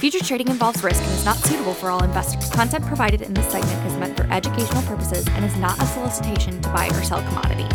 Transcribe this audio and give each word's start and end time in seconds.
Future 0.00 0.24
trading 0.24 0.48
involves 0.48 0.82
risk 0.82 1.02
and 1.02 1.12
is 1.12 1.26
not 1.26 1.36
suitable 1.36 1.74
for 1.74 1.90
all 1.90 2.02
investors. 2.02 2.48
Content 2.48 2.86
provided 2.86 3.20
in 3.20 3.34
this 3.34 3.46
segment 3.52 3.86
is 3.86 3.94
meant 3.98 4.16
for 4.16 4.24
educational 4.32 4.80
purposes 4.84 5.26
and 5.32 5.44
is 5.44 5.54
not 5.58 5.78
a 5.78 5.84
solicitation 5.84 6.58
to 6.62 6.70
buy 6.70 6.86
or 6.86 7.02
sell 7.04 7.22
commodities. 7.28 7.68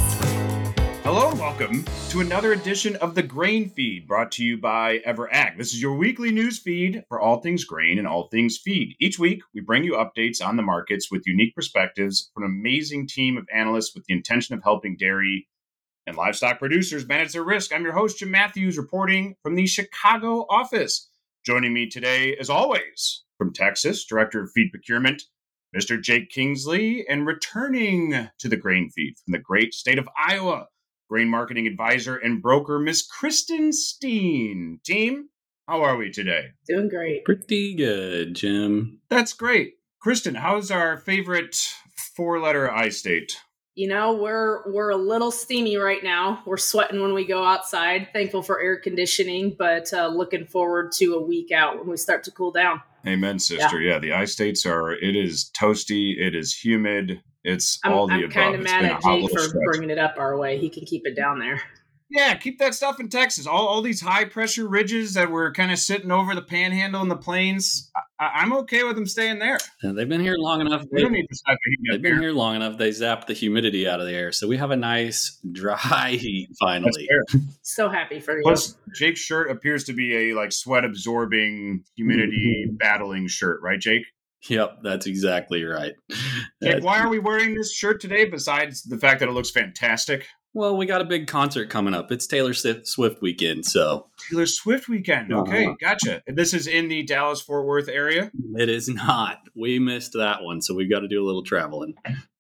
Hello 1.04 1.30
and 1.30 1.40
welcome 1.40 1.86
to 2.10 2.22
another 2.22 2.54
edition 2.54 2.96
of 2.96 3.14
the 3.14 3.22
Grain 3.22 3.70
Feed 3.70 4.08
brought 4.08 4.32
to 4.32 4.44
you 4.44 4.58
by 4.58 5.04
EverAg. 5.06 5.56
This 5.60 5.72
is 5.72 5.80
your 5.80 5.94
weekly 5.94 6.32
news 6.32 6.58
feed 6.58 7.04
for 7.10 7.22
all 7.22 7.42
things 7.42 7.64
grain 7.64 8.00
and 8.00 8.08
all 8.08 8.28
things 8.30 8.58
feed. 8.58 8.96
Each 9.00 9.20
week, 9.20 9.44
we 9.54 9.62
bring 9.62 9.84
you 9.84 9.94
updates 9.94 10.44
on 10.44 10.56
the 10.56 10.64
markets 10.64 11.12
with 11.12 11.28
unique 11.28 11.54
perspectives 11.54 12.32
from 12.34 12.46
an 12.46 12.50
amazing 12.50 13.08
team 13.08 13.38
of 13.38 13.46
analysts 13.54 13.94
with 13.94 14.04
the 14.06 14.16
intention 14.16 14.56
of 14.56 14.64
helping 14.64 14.98
dairy 14.98 15.48
and 16.08 16.18
livestock 16.18 16.58
producers 16.58 17.08
manage 17.08 17.34
their 17.34 17.44
risk. 17.44 17.72
I'm 17.72 17.84
your 17.84 17.94
host, 17.94 18.18
Jim 18.18 18.32
Matthews, 18.32 18.80
reporting 18.80 19.36
from 19.44 19.54
the 19.54 19.68
Chicago 19.68 20.48
office. 20.50 21.08
Joining 21.46 21.74
me 21.74 21.88
today, 21.88 22.36
as 22.40 22.50
always, 22.50 23.24
from 23.38 23.54
Texas, 23.54 24.04
Director 24.04 24.42
of 24.42 24.52
Feed 24.52 24.72
Procurement, 24.72 25.22
Mr. 25.78 26.02
Jake 26.02 26.32
Kingsley, 26.32 27.06
and 27.08 27.28
returning 27.28 28.30
to 28.40 28.50
the 28.50 28.58
grain 28.58 28.90
feed 28.90 29.14
from 29.24 29.34
the 29.34 29.38
great 29.38 29.72
state 29.76 30.00
of 30.00 30.10
Iowa, 30.18 30.70
grain 31.08 31.30
marketing 31.30 31.68
advisor 31.68 32.18
and 32.18 32.42
broker, 32.42 32.80
Miss 32.80 33.06
Kristen 33.06 33.72
Steen. 33.74 34.80
Team, 34.84 35.30
how 35.68 35.84
are 35.84 35.98
we 35.98 36.10
today? 36.10 36.48
Doing 36.68 36.90
great. 36.90 37.24
Pretty 37.26 37.76
good, 37.76 38.34
Jim. 38.34 39.02
That's 39.10 39.34
great. 39.34 39.76
Kristen, 40.02 40.34
how's 40.34 40.72
our 40.72 40.98
favorite 40.98 41.56
four 42.16 42.40
letter 42.40 42.72
I 42.72 42.90
state? 42.90 43.38
You 43.76 43.88
know 43.88 44.14
we're 44.14 44.72
we're 44.72 44.90
a 44.90 44.98
little 44.98 45.32
steamy 45.32 45.78
right 45.78 46.04
now. 46.04 46.42
We're 46.46 46.58
sweating 46.58 47.02
when 47.02 47.14
we 47.14 47.26
go 47.26 47.44
outside. 47.44 48.10
Thankful 48.14 48.42
for 48.42 48.60
air 48.60 48.80
conditioning 48.80 49.56
but 49.58 49.94
uh, 49.94 50.08
looking 50.08 50.46
forward 50.46 50.92
to 50.94 51.16
a 51.16 51.22
week 51.22 51.52
out 51.52 51.78
when 51.78 51.90
we 51.90 51.98
start 51.98 52.24
to 52.24 52.32
cool 52.32 52.52
down. 52.52 52.82
Amen 53.06 53.38
sister. 53.38 53.80
Yeah, 53.80 53.94
yeah 53.94 54.00
the 54.00 54.14
I 54.14 54.26
states 54.26 54.66
are 54.66 54.92
it 54.92 55.16
is 55.16 55.52
toasty 55.56 56.18
it 56.18 56.34
is 56.34 56.54
humid 56.54 57.22
it's 57.46 57.80
I'm, 57.84 57.94
all 57.94 58.08
the 58.08 58.14
I'm 58.14 58.24
above. 58.24 58.34
kind 58.34 58.56
of 58.56 58.62
mad 58.62 58.86
at 58.86 59.02
Jake 59.04 59.30
for 59.32 59.40
stretch. 59.40 59.64
bringing 59.66 59.92
it 59.92 60.00
up 60.00 60.16
our 60.18 60.36
way. 60.38 60.58
He 60.58 60.68
can 60.68 60.84
keep 60.84 61.04
it 61.06 61.16
down 61.16 61.40
there. 61.40 61.62
Yeah, 62.10 62.34
keep 62.36 62.58
that 62.60 62.74
stuff 62.74 63.00
in 63.00 63.10
Texas. 63.10 63.46
All, 63.46 63.68
all 63.68 63.82
these 63.82 64.02
high 64.02 64.26
pressure 64.26 64.68
ridges 64.68 65.14
that 65.14 65.30
were 65.30 65.52
kind 65.52 65.72
of 65.72 65.78
sitting 65.78 66.12
over 66.12 66.34
the 66.34 66.42
panhandle 66.42 67.02
and 67.02 67.12
the 67.12 67.16
plains. 67.16 67.92
I, 68.20 68.44
am 68.44 68.54
okay 68.54 68.84
with 68.84 68.96
them 68.96 69.06
staying 69.06 69.40
there. 69.40 69.58
Yeah, 69.84 69.92
they've 69.92 70.08
been 70.08 70.22
here 70.22 70.38
long 70.38 70.62
enough. 70.62 70.84
They, 70.92 71.02
don't 71.02 71.12
need 71.12 71.28
to 71.28 71.58
They've 71.92 72.02
been 72.02 72.22
here 72.22 72.32
long 72.32 72.56
enough. 72.56 72.78
They 72.78 72.92
zap 72.92 73.28
the 73.28 73.34
humidity 73.34 73.88
out 73.88 74.00
of 74.00 74.08
the 74.08 74.14
air, 74.14 74.32
so 74.32 74.48
we 74.48 74.58
have 74.58 74.72
a 74.72 74.76
nice 74.76 75.40
dry 75.52 76.12
heat 76.20 76.50
finally. 76.60 77.08
So 77.62 77.90
happy 77.90 78.20
for 78.20 78.38
you. 78.38 78.44
Plus, 78.44 78.78
Jake's 78.96 79.20
shirt 79.20 79.52
appears 79.52 79.84
to 79.86 79.94
be 79.94 80.32
a 80.32 80.36
like 80.36 80.52
sweat 80.52 80.86
absorbing, 80.86 81.84
humidity 81.96 82.66
mm-hmm. 82.68 82.78
battling 82.78 83.28
shirt, 83.28 83.62
right, 83.62 83.80
Jake? 83.80 84.04
Yep, 84.48 84.80
that's 84.84 85.08
exactly 85.08 85.64
right. 85.64 85.94
Jake, 86.62 86.84
why 86.84 87.00
are 87.00 87.10
we 87.10 87.20
wearing 87.20 87.56
this 87.56 87.74
shirt 87.74 88.00
today? 88.00 88.26
Besides 88.26 88.84
the 88.84 88.98
fact 88.98 89.20
that 89.20 89.30
it 89.30 89.32
looks 89.32 89.50
fantastic. 89.50 90.28
Well, 90.56 90.78
we 90.78 90.86
got 90.86 91.02
a 91.02 91.06
big 91.06 91.28
concert 91.28 91.70
coming 91.70 91.94
up. 91.94 92.14
It's 92.14 92.26
Taylor 92.26 92.54
Swift 92.54 93.22
weekend, 93.22 93.66
so 93.66 94.08
Taylor 94.30 94.46
Swift 94.46 94.88
weekend. 94.88 95.34
Okay, 95.34 95.66
uh-huh. 95.66 95.76
gotcha. 95.82 96.24
This 96.28 96.54
is 96.54 96.66
in 96.66 96.88
the 96.88 97.04
Dallas 97.04 97.42
Fort 97.42 97.66
Worth 97.66 97.90
area. 97.90 98.32
It 98.54 98.70
is 98.70 98.88
not. 98.88 99.40
We 99.54 99.80
missed 99.80 100.14
that 100.14 100.44
one, 100.44 100.62
so 100.62 100.74
we've 100.74 100.90
got 100.90 101.02
to 101.02 101.10
do 101.10 101.22
a 101.22 101.26
little 101.28 101.44
traveling. 101.44 101.96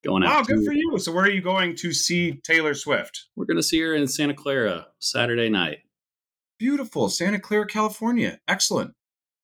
Going 0.05 0.23
out. 0.23 0.29
Wow, 0.29 0.43
good 0.43 0.65
for 0.65 0.71
you. 0.71 0.97
So, 0.97 1.11
where 1.11 1.25
are 1.25 1.29
you 1.29 1.41
going 1.41 1.75
to 1.75 1.91
see 1.91 2.39
Taylor 2.45 2.73
Swift? 2.73 3.25
We're 3.35 3.47
going 3.47 3.57
to 3.57 3.63
see 3.63 3.81
her 3.81 3.93
in 3.93 4.07
Santa 4.07 4.33
Clara 4.33 4.87
Saturday 4.99 5.49
night. 5.49 5.79
Beautiful, 6.57 7.09
Santa 7.09 7.39
Clara, 7.41 7.67
California. 7.67 8.39
Excellent. 8.47 8.93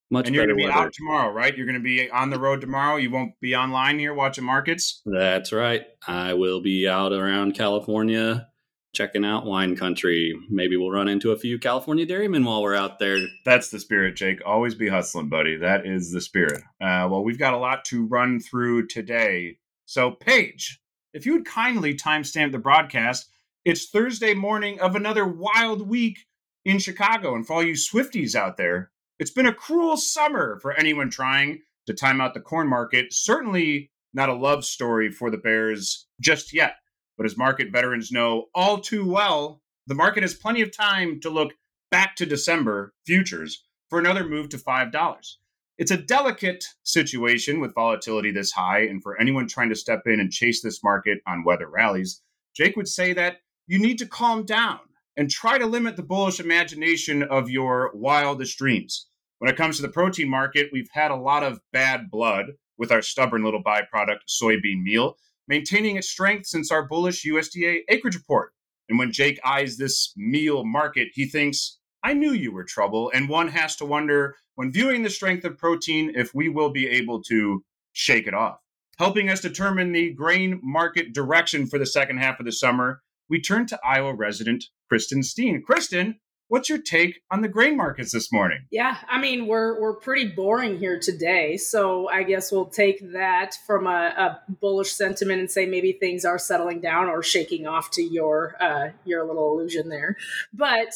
Much 0.09 0.27
and 0.27 0.35
you're 0.35 0.45
going 0.45 0.57
to 0.57 0.61
be 0.63 0.69
weather. 0.69 0.79
out 0.79 0.93
tomorrow, 0.93 1.29
right? 1.33 1.57
You're 1.57 1.65
going 1.65 1.77
to 1.77 1.83
be 1.83 2.09
on 2.09 2.29
the 2.29 2.39
road 2.39 2.61
tomorrow. 2.61 2.95
You 2.95 3.11
won't 3.11 3.37
be 3.41 3.53
online 3.53 3.99
here 3.99 4.13
watching 4.13 4.45
markets. 4.45 5.01
That's 5.05 5.51
right. 5.51 5.83
I 6.07 6.35
will 6.35 6.61
be 6.61 6.87
out 6.87 7.11
around 7.11 7.53
California 7.53 8.47
checking 8.93 9.25
out 9.25 9.45
wine 9.45 9.75
country. 9.75 10.33
Maybe 10.49 10.75
we'll 10.75 10.91
run 10.91 11.07
into 11.07 11.31
a 11.31 11.37
few 11.37 11.57
California 11.59 12.05
dairymen 12.05 12.43
while 12.43 12.61
we're 12.61 12.75
out 12.75 12.99
there. 12.99 13.17
That's 13.45 13.69
the 13.69 13.79
spirit, 13.79 14.15
Jake. 14.15 14.41
Always 14.45 14.75
be 14.75 14.89
hustling, 14.89 15.29
buddy. 15.29 15.55
That 15.57 15.85
is 15.85 16.11
the 16.11 16.21
spirit. 16.21 16.61
Uh, 16.81 17.07
well, 17.09 17.23
we've 17.23 17.39
got 17.39 17.53
a 17.53 17.57
lot 17.57 17.85
to 17.85 18.05
run 18.05 18.39
through 18.39 18.87
today. 18.87 19.57
So, 19.85 20.11
Paige, 20.11 20.81
if 21.13 21.25
you 21.25 21.33
would 21.33 21.45
kindly 21.45 21.93
timestamp 21.93 22.51
the 22.51 22.59
broadcast, 22.59 23.29
it's 23.65 23.89
Thursday 23.89 24.33
morning 24.33 24.79
of 24.79 24.95
another 24.95 25.25
wild 25.25 25.87
week 25.87 26.19
in 26.65 26.79
Chicago. 26.79 27.35
And 27.35 27.45
for 27.45 27.53
all 27.53 27.63
you 27.63 27.73
Swifties 27.73 28.35
out 28.35 28.57
there, 28.57 28.91
it's 29.19 29.31
been 29.31 29.45
a 29.45 29.53
cruel 29.53 29.97
summer 29.97 30.59
for 30.61 30.73
anyone 30.73 31.09
trying 31.09 31.61
to 31.85 31.93
time 31.93 32.21
out 32.21 32.33
the 32.33 32.39
corn 32.39 32.67
market. 32.67 33.13
Certainly 33.13 33.91
not 34.13 34.29
a 34.29 34.33
love 34.33 34.65
story 34.65 35.11
for 35.11 35.29
the 35.29 35.37
Bears 35.37 36.07
just 36.19 36.53
yet. 36.53 36.75
But 37.21 37.29
as 37.29 37.37
market 37.37 37.71
veterans 37.71 38.11
know 38.11 38.47
all 38.55 38.79
too 38.79 39.07
well, 39.07 39.61
the 39.85 39.93
market 39.93 40.23
has 40.23 40.33
plenty 40.33 40.63
of 40.63 40.75
time 40.75 41.19
to 41.19 41.29
look 41.29 41.53
back 41.91 42.15
to 42.15 42.25
December 42.25 42.95
futures 43.05 43.63
for 43.91 43.99
another 43.99 44.27
move 44.27 44.49
to 44.49 44.57
$5. 44.57 45.35
It's 45.77 45.91
a 45.91 45.97
delicate 45.97 46.65
situation 46.81 47.59
with 47.59 47.75
volatility 47.75 48.31
this 48.31 48.51
high, 48.51 48.79
and 48.85 49.03
for 49.03 49.21
anyone 49.21 49.47
trying 49.47 49.69
to 49.69 49.75
step 49.75 50.07
in 50.07 50.19
and 50.19 50.31
chase 50.31 50.63
this 50.63 50.83
market 50.83 51.19
on 51.27 51.43
weather 51.43 51.69
rallies, 51.69 52.23
Jake 52.55 52.75
would 52.75 52.87
say 52.87 53.13
that 53.13 53.41
you 53.67 53.77
need 53.77 53.99
to 53.99 54.07
calm 54.07 54.43
down 54.43 54.79
and 55.15 55.29
try 55.29 55.59
to 55.59 55.67
limit 55.67 55.97
the 55.97 56.01
bullish 56.01 56.39
imagination 56.39 57.21
of 57.21 57.51
your 57.51 57.91
wildest 57.93 58.57
dreams. 58.57 59.09
When 59.37 59.51
it 59.51 59.57
comes 59.57 59.75
to 59.75 59.83
the 59.83 59.89
protein 59.89 60.27
market, 60.27 60.71
we've 60.73 60.89
had 60.91 61.11
a 61.11 61.15
lot 61.15 61.43
of 61.43 61.61
bad 61.71 62.09
blood 62.09 62.53
with 62.79 62.91
our 62.91 63.03
stubborn 63.03 63.43
little 63.43 63.63
byproduct, 63.63 64.21
soybean 64.27 64.81
meal 64.81 65.17
maintaining 65.51 65.97
its 65.97 66.09
strength 66.09 66.47
since 66.47 66.71
our 66.71 66.87
bullish 66.87 67.25
USDA 67.25 67.81
acreage 67.89 68.15
report. 68.15 68.53
And 68.87 68.97
when 68.97 69.11
Jake 69.11 69.37
eyes 69.43 69.75
this 69.75 70.13
meal 70.15 70.63
market, 70.63 71.09
he 71.13 71.25
thinks, 71.25 71.77
I 72.05 72.13
knew 72.13 72.31
you 72.31 72.53
were 72.53 72.63
trouble. 72.63 73.11
And 73.13 73.27
one 73.27 73.49
has 73.49 73.75
to 73.75 73.85
wonder, 73.85 74.37
when 74.55 74.71
viewing 74.71 75.03
the 75.03 75.09
strength 75.09 75.43
of 75.43 75.57
protein, 75.57 76.13
if 76.15 76.33
we 76.33 76.47
will 76.47 76.69
be 76.69 76.87
able 76.87 77.21
to 77.23 77.65
shake 77.91 78.27
it 78.27 78.33
off. 78.33 78.59
Helping 78.97 79.29
us 79.29 79.41
determine 79.41 79.91
the 79.91 80.13
grain 80.13 80.57
market 80.63 81.11
direction 81.13 81.67
for 81.67 81.77
the 81.77 81.85
second 81.85 82.19
half 82.19 82.39
of 82.39 82.45
the 82.45 82.53
summer, 82.53 83.01
we 83.29 83.41
turn 83.41 83.65
to 83.65 83.79
Iowa 83.83 84.13
resident 84.13 84.63
Kristen 84.87 85.21
Steen. 85.21 85.61
Kristen, 85.61 86.21
What's 86.51 86.67
your 86.67 86.79
take 86.79 87.21
on 87.31 87.39
the 87.39 87.47
grain 87.47 87.77
markets 87.77 88.11
this 88.11 88.29
morning? 88.29 88.65
Yeah, 88.71 88.97
I 89.07 89.21
mean 89.21 89.47
we're 89.47 89.79
we're 89.79 89.93
pretty 89.93 90.27
boring 90.27 90.77
here 90.79 90.99
today, 90.99 91.55
so 91.55 92.09
I 92.09 92.23
guess 92.23 92.51
we'll 92.51 92.65
take 92.65 93.13
that 93.13 93.55
from 93.65 93.87
a, 93.87 94.13
a 94.17 94.41
bullish 94.59 94.91
sentiment 94.91 95.39
and 95.39 95.49
say 95.49 95.65
maybe 95.65 95.93
things 95.93 96.25
are 96.25 96.37
settling 96.37 96.81
down 96.81 97.07
or 97.07 97.23
shaking 97.23 97.67
off 97.67 97.89
to 97.91 98.03
your 98.03 98.57
uh, 98.59 98.89
your 99.05 99.25
little 99.25 99.53
illusion 99.53 99.87
there. 99.87 100.17
But 100.53 100.93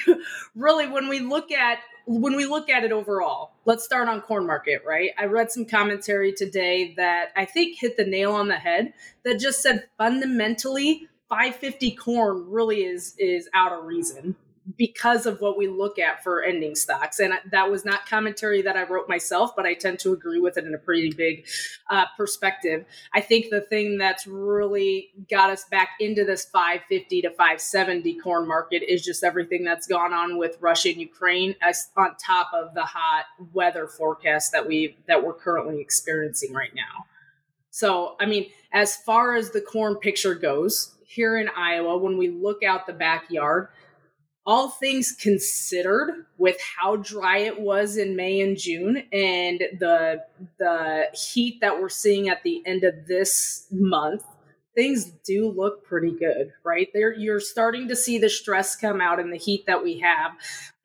really, 0.56 0.88
when 0.88 1.06
we 1.06 1.20
look 1.20 1.52
at 1.52 1.78
when 2.06 2.34
we 2.34 2.46
look 2.46 2.68
at 2.68 2.82
it 2.82 2.90
overall, 2.90 3.52
let's 3.66 3.84
start 3.84 4.08
on 4.08 4.20
corn 4.20 4.48
market, 4.48 4.82
right? 4.84 5.10
I 5.16 5.26
read 5.26 5.52
some 5.52 5.64
commentary 5.64 6.32
today 6.32 6.94
that 6.96 7.28
I 7.36 7.44
think 7.44 7.78
hit 7.78 7.96
the 7.96 8.04
nail 8.04 8.32
on 8.32 8.48
the 8.48 8.56
head 8.56 8.94
that 9.22 9.38
just 9.38 9.62
said 9.62 9.84
fundamentally 9.96 11.06
550 11.28 11.92
corn 11.92 12.50
really 12.50 12.82
is 12.82 13.14
is 13.16 13.48
out 13.54 13.70
of 13.70 13.84
reason 13.84 14.34
because 14.76 15.24
of 15.24 15.40
what 15.40 15.56
we 15.56 15.66
look 15.66 15.98
at 15.98 16.22
for 16.22 16.42
ending 16.42 16.74
stocks. 16.74 17.20
And 17.20 17.32
that 17.50 17.70
was 17.70 17.84
not 17.84 18.06
commentary 18.06 18.60
that 18.62 18.76
I 18.76 18.82
wrote 18.84 19.08
myself, 19.08 19.56
but 19.56 19.64
I 19.64 19.74
tend 19.74 19.98
to 20.00 20.12
agree 20.12 20.40
with 20.40 20.58
it 20.58 20.64
in 20.64 20.74
a 20.74 20.78
pretty 20.78 21.12
big 21.12 21.46
uh, 21.88 22.04
perspective. 22.16 22.84
I 23.14 23.20
think 23.20 23.50
the 23.50 23.62
thing 23.62 23.96
that's 23.96 24.26
really 24.26 25.10
got 25.30 25.50
us 25.50 25.64
back 25.70 25.90
into 26.00 26.24
this 26.24 26.44
550 26.46 27.22
to 27.22 27.30
570 27.30 28.14
corn 28.18 28.46
market 28.46 28.82
is 28.82 29.04
just 29.04 29.24
everything 29.24 29.64
that's 29.64 29.86
gone 29.86 30.12
on 30.12 30.36
with 30.36 30.58
Russia 30.60 30.90
and 30.90 31.00
Ukraine 31.00 31.54
as 31.62 31.88
on 31.96 32.16
top 32.16 32.50
of 32.52 32.74
the 32.74 32.84
hot 32.84 33.24
weather 33.54 33.86
forecast 33.86 34.52
that 34.52 34.66
we 34.66 34.96
that 35.06 35.24
we're 35.24 35.34
currently 35.34 35.80
experiencing 35.80 36.52
right 36.52 36.74
now. 36.74 37.06
So, 37.70 38.16
I 38.20 38.26
mean, 38.26 38.50
as 38.72 38.96
far 38.96 39.36
as 39.36 39.50
the 39.50 39.60
corn 39.60 39.96
picture 39.96 40.34
goes, 40.34 40.94
here 41.06 41.38
in 41.38 41.48
Iowa, 41.48 41.96
when 41.96 42.18
we 42.18 42.28
look 42.28 42.62
out 42.62 42.86
the 42.86 42.92
backyard, 42.92 43.68
all 44.48 44.70
things 44.70 45.12
considered 45.12 46.24
with 46.38 46.56
how 46.80 46.96
dry 46.96 47.36
it 47.36 47.60
was 47.60 47.98
in 47.98 48.16
May 48.16 48.40
and 48.40 48.56
June 48.56 48.96
and 49.12 49.60
the 49.78 50.24
the 50.58 51.04
heat 51.12 51.60
that 51.60 51.78
we're 51.78 51.90
seeing 51.90 52.30
at 52.30 52.42
the 52.42 52.62
end 52.64 52.82
of 52.82 53.06
this 53.06 53.66
month 53.70 54.24
things 54.74 55.12
do 55.26 55.50
look 55.50 55.84
pretty 55.84 56.12
good 56.12 56.50
right? 56.64 56.88
There 56.94 57.12
you're 57.12 57.40
starting 57.40 57.88
to 57.88 57.96
see 57.96 58.16
the 58.16 58.30
stress 58.30 58.74
come 58.74 59.02
out 59.02 59.20
in 59.20 59.30
the 59.30 59.36
heat 59.36 59.66
that 59.66 59.84
we 59.84 60.00
have. 60.00 60.32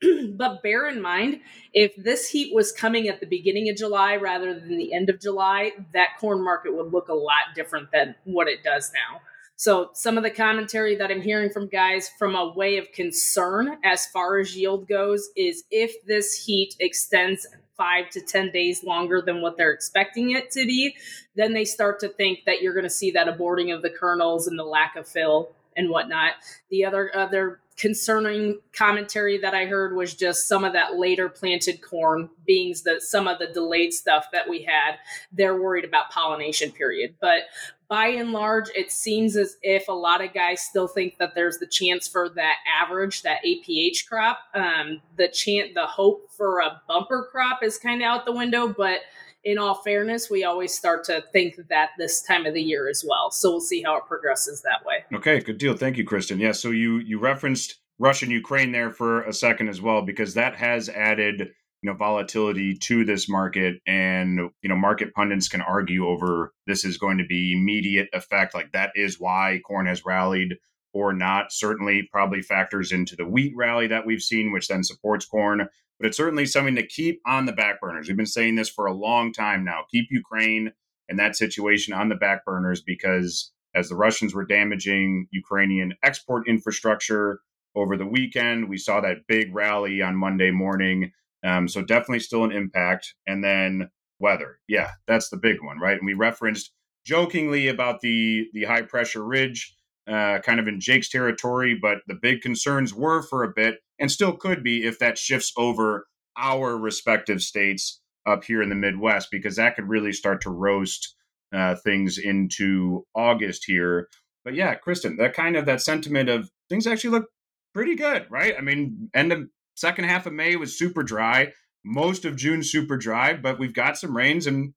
But 0.35 0.61
bear 0.61 0.89
in 0.89 1.01
mind 1.01 1.39
if 1.71 1.95
this 1.95 2.27
heat 2.27 2.53
was 2.53 2.73
coming 2.73 3.07
at 3.07 3.21
the 3.21 3.25
beginning 3.25 3.69
of 3.69 3.77
July 3.77 4.17
rather 4.17 4.59
than 4.59 4.77
the 4.77 4.93
end 4.93 5.09
of 5.09 5.21
July 5.21 5.71
that 5.93 6.17
corn 6.19 6.43
market 6.43 6.75
would 6.75 6.91
look 6.91 7.07
a 7.07 7.13
lot 7.13 7.55
different 7.55 7.91
than 7.93 8.15
what 8.25 8.49
it 8.49 8.61
does 8.61 8.91
now 8.93 9.21
so 9.63 9.91
some 9.93 10.17
of 10.17 10.23
the 10.23 10.29
commentary 10.29 10.97
that 10.97 11.09
I'm 11.09 11.21
hearing 11.21 11.49
from 11.49 11.67
guys 11.67 12.09
from 12.19 12.35
a 12.35 12.49
way 12.49 12.75
of 12.75 12.91
concern 12.91 13.77
as 13.85 14.05
far 14.07 14.37
as 14.37 14.57
yield 14.57 14.89
goes 14.89 15.29
is 15.37 15.63
if 15.71 16.05
this 16.05 16.33
heat 16.45 16.75
extends 16.81 17.47
five 17.77 18.09
to 18.09 18.19
10 18.19 18.51
days 18.51 18.83
longer 18.83 19.21
than 19.21 19.41
what 19.41 19.55
they're 19.55 19.71
expecting 19.71 20.31
it 20.31 20.51
to 20.51 20.65
be, 20.65 20.93
then 21.37 21.53
they 21.53 21.63
start 21.63 22.01
to 22.01 22.09
think 22.09 22.39
that 22.45 22.61
you're 22.61 22.73
going 22.73 22.83
to 22.83 22.89
see 22.89 23.11
that 23.11 23.27
aborting 23.27 23.73
of 23.73 23.81
the 23.81 23.89
kernels 23.89 24.47
and 24.47 24.59
the 24.59 24.65
lack 24.65 24.97
of 24.97 25.07
fill 25.07 25.49
and 25.77 25.89
whatnot. 25.89 26.33
The 26.69 26.83
other 26.83 27.09
other 27.15 27.61
concerning 27.77 28.59
commentary 28.71 29.37
that 29.39 29.53
I 29.53 29.65
heard 29.65 29.95
was 29.95 30.13
just 30.13 30.47
some 30.47 30.63
of 30.63 30.73
that 30.73 30.95
later 30.95 31.29
planted 31.29 31.81
corn 31.81 32.29
beings 32.45 32.83
that 32.83 33.01
some 33.01 33.27
of 33.27 33.39
the 33.39 33.47
delayed 33.47 33.93
stuff 33.93 34.27
that 34.31 34.47
we 34.47 34.63
had. 34.63 34.97
They're 35.31 35.59
worried 35.59 35.85
about 35.85 36.11
pollination 36.11 36.71
period, 36.71 37.15
but 37.19 37.43
by 37.87 38.07
and 38.07 38.31
large, 38.31 38.69
it 38.75 38.91
seems 38.91 39.35
as 39.35 39.57
if 39.61 39.87
a 39.87 39.93
lot 39.93 40.23
of 40.23 40.33
guys 40.33 40.61
still 40.61 40.87
think 40.87 41.17
that 41.19 41.35
there's 41.35 41.59
the 41.59 41.67
chance 41.67 42.07
for 42.07 42.29
that 42.29 42.55
average, 42.81 43.21
that 43.21 43.39
APH 43.45 44.07
crop. 44.07 44.39
Um, 44.55 45.01
the 45.15 45.27
chance, 45.27 45.71
the 45.75 45.85
hope 45.85 46.31
for 46.35 46.59
a 46.59 46.81
bumper 46.87 47.27
crop 47.31 47.61
is 47.61 47.77
kind 47.77 48.01
of 48.01 48.07
out 48.07 48.25
the 48.25 48.31
window, 48.31 48.67
but 48.67 49.01
in 49.43 49.57
all 49.57 49.75
fairness, 49.75 50.29
we 50.29 50.43
always 50.43 50.73
start 50.73 51.03
to 51.05 51.23
think 51.33 51.55
that 51.69 51.89
this 51.97 52.21
time 52.21 52.45
of 52.45 52.53
the 52.53 52.61
year 52.61 52.89
as 52.89 53.03
well. 53.07 53.29
So 53.31 53.51
we'll 53.51 53.61
see 53.61 53.81
how 53.83 53.97
it 53.97 54.03
progresses 54.07 54.61
that 54.61 54.85
way. 54.85 55.03
Okay, 55.17 55.39
good 55.39 55.57
deal. 55.57 55.75
Thank 55.75 55.97
you, 55.97 56.05
Kristen. 56.05 56.39
Yeah, 56.39 56.53
so 56.53 56.71
you 56.71 56.99
you 56.99 57.19
referenced 57.19 57.79
Russia 57.99 58.25
and 58.25 58.31
Ukraine 58.31 58.71
there 58.71 58.91
for 58.91 59.23
a 59.23 59.33
second 59.33 59.67
as 59.69 59.81
well 59.81 60.01
because 60.01 60.33
that 60.33 60.55
has 60.55 60.89
added 60.89 61.49
you 61.81 61.91
know 61.91 61.97
volatility 61.97 62.75
to 62.75 63.03
this 63.03 63.27
market 63.29 63.75
and 63.85 64.39
you 64.61 64.69
know 64.69 64.75
market 64.75 65.13
pundits 65.13 65.49
can 65.49 65.61
argue 65.61 66.07
over 66.07 66.53
this 66.65 66.85
is 66.85 66.97
going 66.97 67.17
to 67.17 67.25
be 67.25 67.53
immediate 67.53 68.07
effect 68.13 68.55
like 68.55 68.71
that 68.71 68.91
is 68.95 69.19
why 69.19 69.59
corn 69.67 69.85
has 69.85 70.05
rallied 70.05 70.55
or 70.93 71.13
not 71.13 71.51
certainly 71.51 72.07
probably 72.11 72.41
factors 72.41 72.91
into 72.91 73.15
the 73.15 73.25
wheat 73.25 73.53
rally 73.55 73.87
that 73.87 74.05
we've 74.05 74.21
seen 74.21 74.51
which 74.51 74.67
then 74.67 74.83
supports 74.83 75.25
corn 75.25 75.67
but 75.99 76.07
it's 76.07 76.17
certainly 76.17 76.45
something 76.45 76.75
to 76.75 76.85
keep 76.85 77.21
on 77.25 77.45
the 77.45 77.53
back 77.53 77.79
burners. 77.79 78.07
We've 78.07 78.17
been 78.17 78.25
saying 78.25 78.55
this 78.55 78.69
for 78.69 78.87
a 78.87 78.93
long 78.93 79.31
time 79.31 79.63
now. 79.63 79.85
Keep 79.89 80.07
Ukraine 80.11 80.73
and 81.07 81.19
that 81.19 81.35
situation 81.35 81.93
on 81.93 82.09
the 82.09 82.15
back 82.15 82.43
burners 82.45 82.81
because 82.81 83.51
as 83.75 83.89
the 83.89 83.95
Russians 83.95 84.33
were 84.33 84.45
damaging 84.45 85.27
Ukrainian 85.31 85.93
export 86.03 86.47
infrastructure 86.47 87.39
over 87.75 87.97
the 87.97 88.05
weekend, 88.05 88.69
we 88.69 88.77
saw 88.77 89.01
that 89.01 89.27
big 89.27 89.55
rally 89.55 90.01
on 90.01 90.15
Monday 90.15 90.51
morning. 90.51 91.11
Um, 91.43 91.67
so 91.67 91.81
definitely 91.81 92.19
still 92.19 92.43
an 92.43 92.51
impact. 92.51 93.15
And 93.25 93.43
then 93.43 93.89
weather, 94.19 94.59
yeah, 94.67 94.91
that's 95.07 95.29
the 95.29 95.37
big 95.37 95.63
one, 95.63 95.79
right? 95.79 95.97
And 95.97 96.05
we 96.05 96.13
referenced 96.13 96.71
jokingly 97.05 97.67
about 97.67 98.01
the 98.01 98.47
the 98.53 98.65
high 98.65 98.83
pressure 98.83 99.23
ridge, 99.23 99.75
uh, 100.07 100.39
kind 100.39 100.59
of 100.59 100.67
in 100.67 100.79
Jake's 100.79 101.09
territory, 101.09 101.77
but 101.79 101.99
the 102.07 102.17
big 102.21 102.41
concerns 102.41 102.93
were 102.93 103.21
for 103.21 103.43
a 103.43 103.53
bit 103.53 103.79
and 103.99 104.11
still 104.11 104.33
could 104.33 104.63
be 104.63 104.85
if 104.85 104.99
that 104.99 105.17
shifts 105.17 105.53
over 105.57 106.07
our 106.37 106.77
respective 106.77 107.41
states 107.41 108.01
up 108.25 108.43
here 108.43 108.61
in 108.61 108.69
the 108.69 108.75
Midwest, 108.75 109.29
because 109.31 109.55
that 109.57 109.75
could 109.75 109.87
really 109.87 110.11
start 110.11 110.41
to 110.41 110.49
roast 110.49 111.15
uh, 111.53 111.75
things 111.75 112.17
into 112.17 113.05
August 113.15 113.63
here. 113.65 114.07
But 114.43 114.55
yeah, 114.55 114.75
Kristen, 114.75 115.17
that 115.17 115.33
kind 115.33 115.55
of 115.55 115.65
that 115.65 115.81
sentiment 115.81 116.29
of 116.29 116.49
things 116.69 116.87
actually 116.87 117.11
look 117.11 117.27
pretty 117.73 117.95
good, 117.95 118.25
right? 118.29 118.55
I 118.57 118.61
mean, 118.61 119.09
end 119.13 119.31
of 119.31 119.47
second 119.75 120.05
half 120.05 120.25
of 120.25 120.33
May 120.33 120.55
was 120.55 120.77
super 120.77 121.03
dry, 121.03 121.51
most 121.83 122.25
of 122.25 122.35
June 122.35 122.63
super 122.63 122.97
dry, 122.97 123.33
but 123.33 123.59
we've 123.59 123.73
got 123.73 123.97
some 123.97 124.15
rains 124.15 124.47
and 124.47 124.73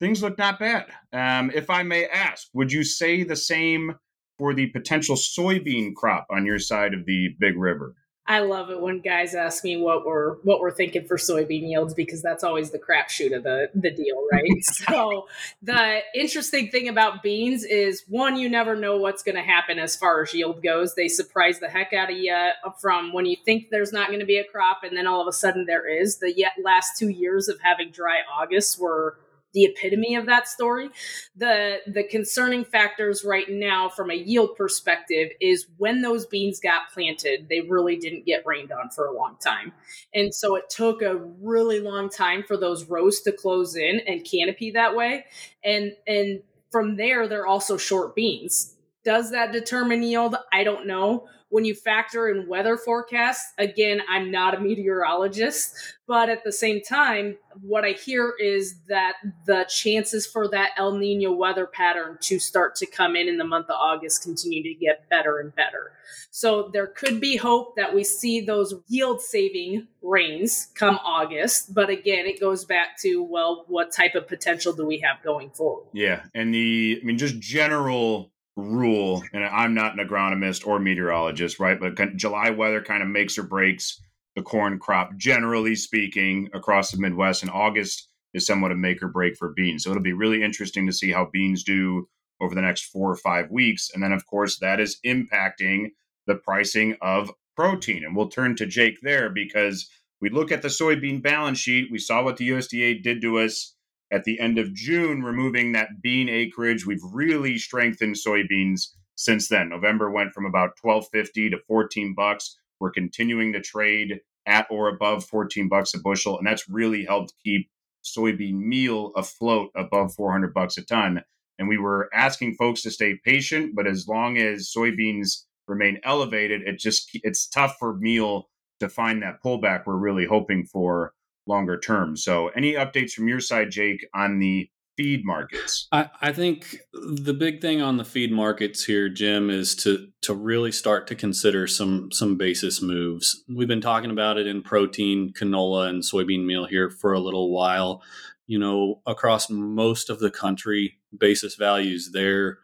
things 0.00 0.22
look 0.22 0.38
not 0.38 0.58
bad. 0.58 0.86
Um, 1.12 1.50
if 1.54 1.70
I 1.70 1.82
may 1.82 2.06
ask, 2.06 2.48
would 2.54 2.72
you 2.72 2.84
say 2.84 3.22
the 3.22 3.36
same 3.36 3.94
for 4.40 4.54
the 4.54 4.68
potential 4.68 5.16
soybean 5.16 5.94
crop 5.94 6.26
on 6.30 6.46
your 6.46 6.58
side 6.58 6.94
of 6.94 7.04
the 7.04 7.36
Big 7.38 7.58
River? 7.58 7.94
I 8.26 8.38
love 8.38 8.70
it 8.70 8.80
when 8.80 9.00
guys 9.00 9.34
ask 9.34 9.64
me 9.64 9.76
what 9.76 10.06
we're 10.06 10.36
what 10.44 10.60
we're 10.60 10.70
thinking 10.70 11.04
for 11.04 11.16
soybean 11.16 11.68
yields 11.68 11.92
because 11.92 12.22
that's 12.22 12.42
always 12.42 12.70
the 12.70 12.78
crapshoot 12.78 13.36
of 13.36 13.42
the 13.42 13.68
the 13.74 13.90
deal, 13.90 14.16
right? 14.32 14.64
so 14.64 15.26
the 15.60 15.98
interesting 16.14 16.70
thing 16.70 16.88
about 16.88 17.22
beans 17.22 17.64
is 17.64 18.02
one, 18.08 18.36
you 18.36 18.48
never 18.48 18.74
know 18.76 18.96
what's 18.96 19.22
going 19.22 19.34
to 19.34 19.42
happen 19.42 19.78
as 19.78 19.94
far 19.94 20.22
as 20.22 20.32
yield 20.32 20.62
goes. 20.62 20.94
They 20.94 21.08
surprise 21.08 21.58
the 21.58 21.68
heck 21.68 21.92
out 21.92 22.10
of 22.10 22.16
you 22.16 22.34
from 22.80 23.12
when 23.12 23.26
you 23.26 23.36
think 23.44 23.68
there's 23.70 23.92
not 23.92 24.08
going 24.08 24.20
to 24.20 24.26
be 24.26 24.38
a 24.38 24.44
crop, 24.44 24.84
and 24.84 24.96
then 24.96 25.06
all 25.06 25.20
of 25.20 25.28
a 25.28 25.32
sudden 25.32 25.66
there 25.66 25.86
is. 25.86 26.18
The 26.18 26.32
yet 26.34 26.52
last 26.64 26.98
two 26.98 27.10
years 27.10 27.48
of 27.48 27.58
having 27.60 27.90
dry 27.90 28.20
August 28.32 28.80
were 28.80 29.18
the 29.52 29.64
epitome 29.64 30.14
of 30.14 30.26
that 30.26 30.48
story. 30.48 30.90
The 31.36 31.78
the 31.86 32.04
concerning 32.04 32.64
factors 32.64 33.24
right 33.24 33.48
now 33.48 33.88
from 33.88 34.10
a 34.10 34.14
yield 34.14 34.56
perspective 34.56 35.30
is 35.40 35.66
when 35.78 36.02
those 36.02 36.26
beans 36.26 36.60
got 36.60 36.92
planted, 36.92 37.48
they 37.48 37.60
really 37.60 37.96
didn't 37.96 38.26
get 38.26 38.44
rained 38.46 38.72
on 38.72 38.90
for 38.90 39.06
a 39.06 39.14
long 39.14 39.36
time. 39.44 39.72
And 40.14 40.34
so 40.34 40.56
it 40.56 40.70
took 40.70 41.02
a 41.02 41.16
really 41.16 41.80
long 41.80 42.08
time 42.08 42.44
for 42.46 42.56
those 42.56 42.84
rows 42.84 43.20
to 43.22 43.32
close 43.32 43.76
in 43.76 44.00
and 44.06 44.24
canopy 44.24 44.72
that 44.72 44.94
way. 44.94 45.26
And 45.64 45.92
and 46.06 46.42
from 46.70 46.96
there 46.96 47.26
they're 47.28 47.46
also 47.46 47.76
short 47.76 48.14
beans. 48.14 48.76
Does 49.04 49.30
that 49.30 49.52
determine 49.52 50.02
yield? 50.02 50.36
I 50.52 50.64
don't 50.64 50.86
know 50.86 51.26
when 51.50 51.64
you 51.64 51.74
factor 51.74 52.28
in 52.28 52.48
weather 52.48 52.76
forecasts, 52.76 53.52
again, 53.58 54.00
I'm 54.08 54.30
not 54.30 54.54
a 54.54 54.60
meteorologist, 54.60 55.74
but 56.06 56.28
at 56.28 56.44
the 56.44 56.52
same 56.52 56.80
time, 56.80 57.36
what 57.60 57.84
I 57.84 57.90
hear 57.90 58.34
is 58.40 58.76
that 58.88 59.14
the 59.46 59.66
chances 59.68 60.28
for 60.28 60.48
that 60.48 60.70
El 60.76 60.96
Nino 60.96 61.32
weather 61.32 61.66
pattern 61.66 62.18
to 62.22 62.38
start 62.38 62.76
to 62.76 62.86
come 62.86 63.16
in 63.16 63.28
in 63.28 63.36
the 63.36 63.44
month 63.44 63.68
of 63.68 63.76
August 63.80 64.22
continue 64.22 64.62
to 64.62 64.74
get 64.74 65.08
better 65.10 65.40
and 65.40 65.52
better. 65.56 65.92
So 66.30 66.70
there 66.72 66.86
could 66.86 67.20
be 67.20 67.36
hope 67.36 67.74
that 67.74 67.92
we 67.92 68.04
see 68.04 68.40
those 68.40 68.72
yield 68.86 69.20
saving 69.20 69.88
rains 70.02 70.68
come 70.76 71.00
August. 71.04 71.74
But 71.74 71.90
again, 71.90 72.26
it 72.26 72.38
goes 72.38 72.64
back 72.64 72.96
to, 73.02 73.24
well, 73.24 73.64
what 73.66 73.90
type 73.90 74.14
of 74.14 74.28
potential 74.28 74.72
do 74.72 74.86
we 74.86 75.00
have 75.00 75.20
going 75.24 75.50
forward? 75.50 75.88
Yeah. 75.92 76.22
And 76.32 76.54
the, 76.54 77.00
I 77.02 77.04
mean, 77.04 77.18
just 77.18 77.40
general 77.40 78.30
rule, 78.60 79.24
and 79.32 79.44
I'm 79.44 79.74
not 79.74 79.98
an 79.98 80.06
agronomist 80.06 80.66
or 80.66 80.78
meteorologist, 80.78 81.58
right? 81.58 81.78
But 81.80 82.16
July 82.16 82.50
weather 82.50 82.82
kind 82.82 83.02
of 83.02 83.08
makes 83.08 83.38
or 83.38 83.42
breaks 83.42 84.00
the 84.36 84.42
corn 84.42 84.78
crop, 84.78 85.16
generally 85.16 85.74
speaking, 85.74 86.48
across 86.54 86.90
the 86.90 86.98
Midwest. 86.98 87.42
And 87.42 87.50
August 87.50 88.08
is 88.32 88.46
somewhat 88.46 88.72
a 88.72 88.76
make 88.76 89.02
or 89.02 89.08
break 89.08 89.36
for 89.36 89.52
beans. 89.52 89.84
So 89.84 89.90
it'll 89.90 90.02
be 90.02 90.12
really 90.12 90.42
interesting 90.42 90.86
to 90.86 90.92
see 90.92 91.10
how 91.10 91.28
beans 91.32 91.64
do 91.64 92.08
over 92.40 92.54
the 92.54 92.62
next 92.62 92.84
four 92.84 93.10
or 93.10 93.16
five 93.16 93.50
weeks. 93.50 93.90
And 93.92 94.02
then, 94.02 94.12
of 94.12 94.26
course, 94.26 94.58
that 94.58 94.80
is 94.80 94.98
impacting 95.04 95.88
the 96.26 96.36
pricing 96.36 96.96
of 97.02 97.30
protein. 97.56 98.04
And 98.04 98.16
we'll 98.16 98.28
turn 98.28 98.56
to 98.56 98.66
Jake 98.66 98.98
there 99.02 99.28
because 99.28 99.90
we 100.20 100.30
look 100.30 100.52
at 100.52 100.62
the 100.62 100.68
soybean 100.68 101.22
balance 101.22 101.58
sheet. 101.58 101.90
We 101.90 101.98
saw 101.98 102.22
what 102.22 102.36
the 102.36 102.48
USDA 102.50 103.02
did 103.02 103.20
to 103.22 103.40
us 103.40 103.74
at 104.10 104.24
the 104.24 104.40
end 104.40 104.58
of 104.58 104.74
June, 104.74 105.22
removing 105.22 105.72
that 105.72 106.02
bean 106.02 106.28
acreage. 106.28 106.86
We've 106.86 107.02
really 107.12 107.58
strengthened 107.58 108.16
soybeans 108.16 108.88
since 109.14 109.48
then. 109.48 109.68
November 109.68 110.10
went 110.10 110.32
from 110.32 110.46
about 110.46 110.76
1250 110.80 111.50
to 111.50 111.58
14 111.66 112.14
bucks. 112.14 112.56
We're 112.80 112.90
continuing 112.90 113.52
to 113.52 113.60
trade 113.60 114.20
at 114.46 114.66
or 114.70 114.88
above 114.88 115.24
14 115.24 115.68
bucks 115.68 115.94
a 115.94 115.98
bushel, 115.98 116.38
and 116.38 116.46
that's 116.46 116.68
really 116.68 117.04
helped 117.04 117.34
keep 117.44 117.70
soybean 118.02 118.54
meal 118.54 119.12
afloat 119.16 119.70
above 119.76 120.14
400 120.14 120.54
bucks 120.54 120.78
a 120.78 120.82
ton. 120.82 121.22
And 121.58 121.68
we 121.68 121.76
were 121.76 122.08
asking 122.14 122.54
folks 122.54 122.82
to 122.82 122.90
stay 122.90 123.20
patient, 123.22 123.74
but 123.76 123.86
as 123.86 124.08
long 124.08 124.38
as 124.38 124.72
soybeans 124.74 125.44
remain 125.68 126.00
elevated, 126.02 126.62
it 126.62 126.78
just 126.78 127.10
it's 127.22 127.46
tough 127.46 127.76
for 127.78 127.94
meal 127.94 128.48
to 128.80 128.88
find 128.88 129.22
that 129.22 129.42
pullback 129.44 129.86
we're 129.86 129.96
really 129.96 130.24
hoping 130.24 130.64
for 130.64 131.12
longer 131.50 131.78
term. 131.78 132.16
So, 132.16 132.48
any 132.48 132.74
updates 132.74 133.12
from 133.12 133.28
your 133.28 133.40
side, 133.40 133.70
Jake, 133.70 134.06
on 134.14 134.38
the 134.38 134.70
feed 134.96 135.24
markets? 135.24 135.88
I, 135.92 136.10
I, 136.20 136.32
think 136.32 136.76
the 136.92 137.32
big 137.32 137.60
thing 137.60 137.80
on 137.80 137.96
the 137.96 138.04
feed 138.04 138.30
markets 138.30 138.84
here, 138.84 139.08
Jim, 139.08 139.48
is 139.50 139.74
to 139.76 140.08
to 140.22 140.34
really 140.34 140.72
start 140.72 141.06
to 141.08 141.14
consider 141.14 141.66
some 141.66 142.12
some 142.12 142.36
basis 142.36 142.82
moves. 142.82 143.42
We've 143.48 143.68
been 143.68 143.80
talking 143.80 144.10
about 144.10 144.38
it 144.38 144.46
in 144.46 144.62
protein, 144.62 145.32
canola, 145.32 145.88
and 145.88 146.02
soybean 146.02 146.44
meal 146.44 146.66
here 146.66 146.90
for 146.90 147.12
a 147.12 147.20
little 147.20 147.50
while. 147.50 148.02
You 148.46 148.58
know, 148.58 149.00
across 149.06 149.48
most 149.48 150.10
of 150.10 150.18
the 150.18 150.30
country, 150.30 150.98
basis 151.16 151.54
values 151.54 152.10
there 152.12 152.58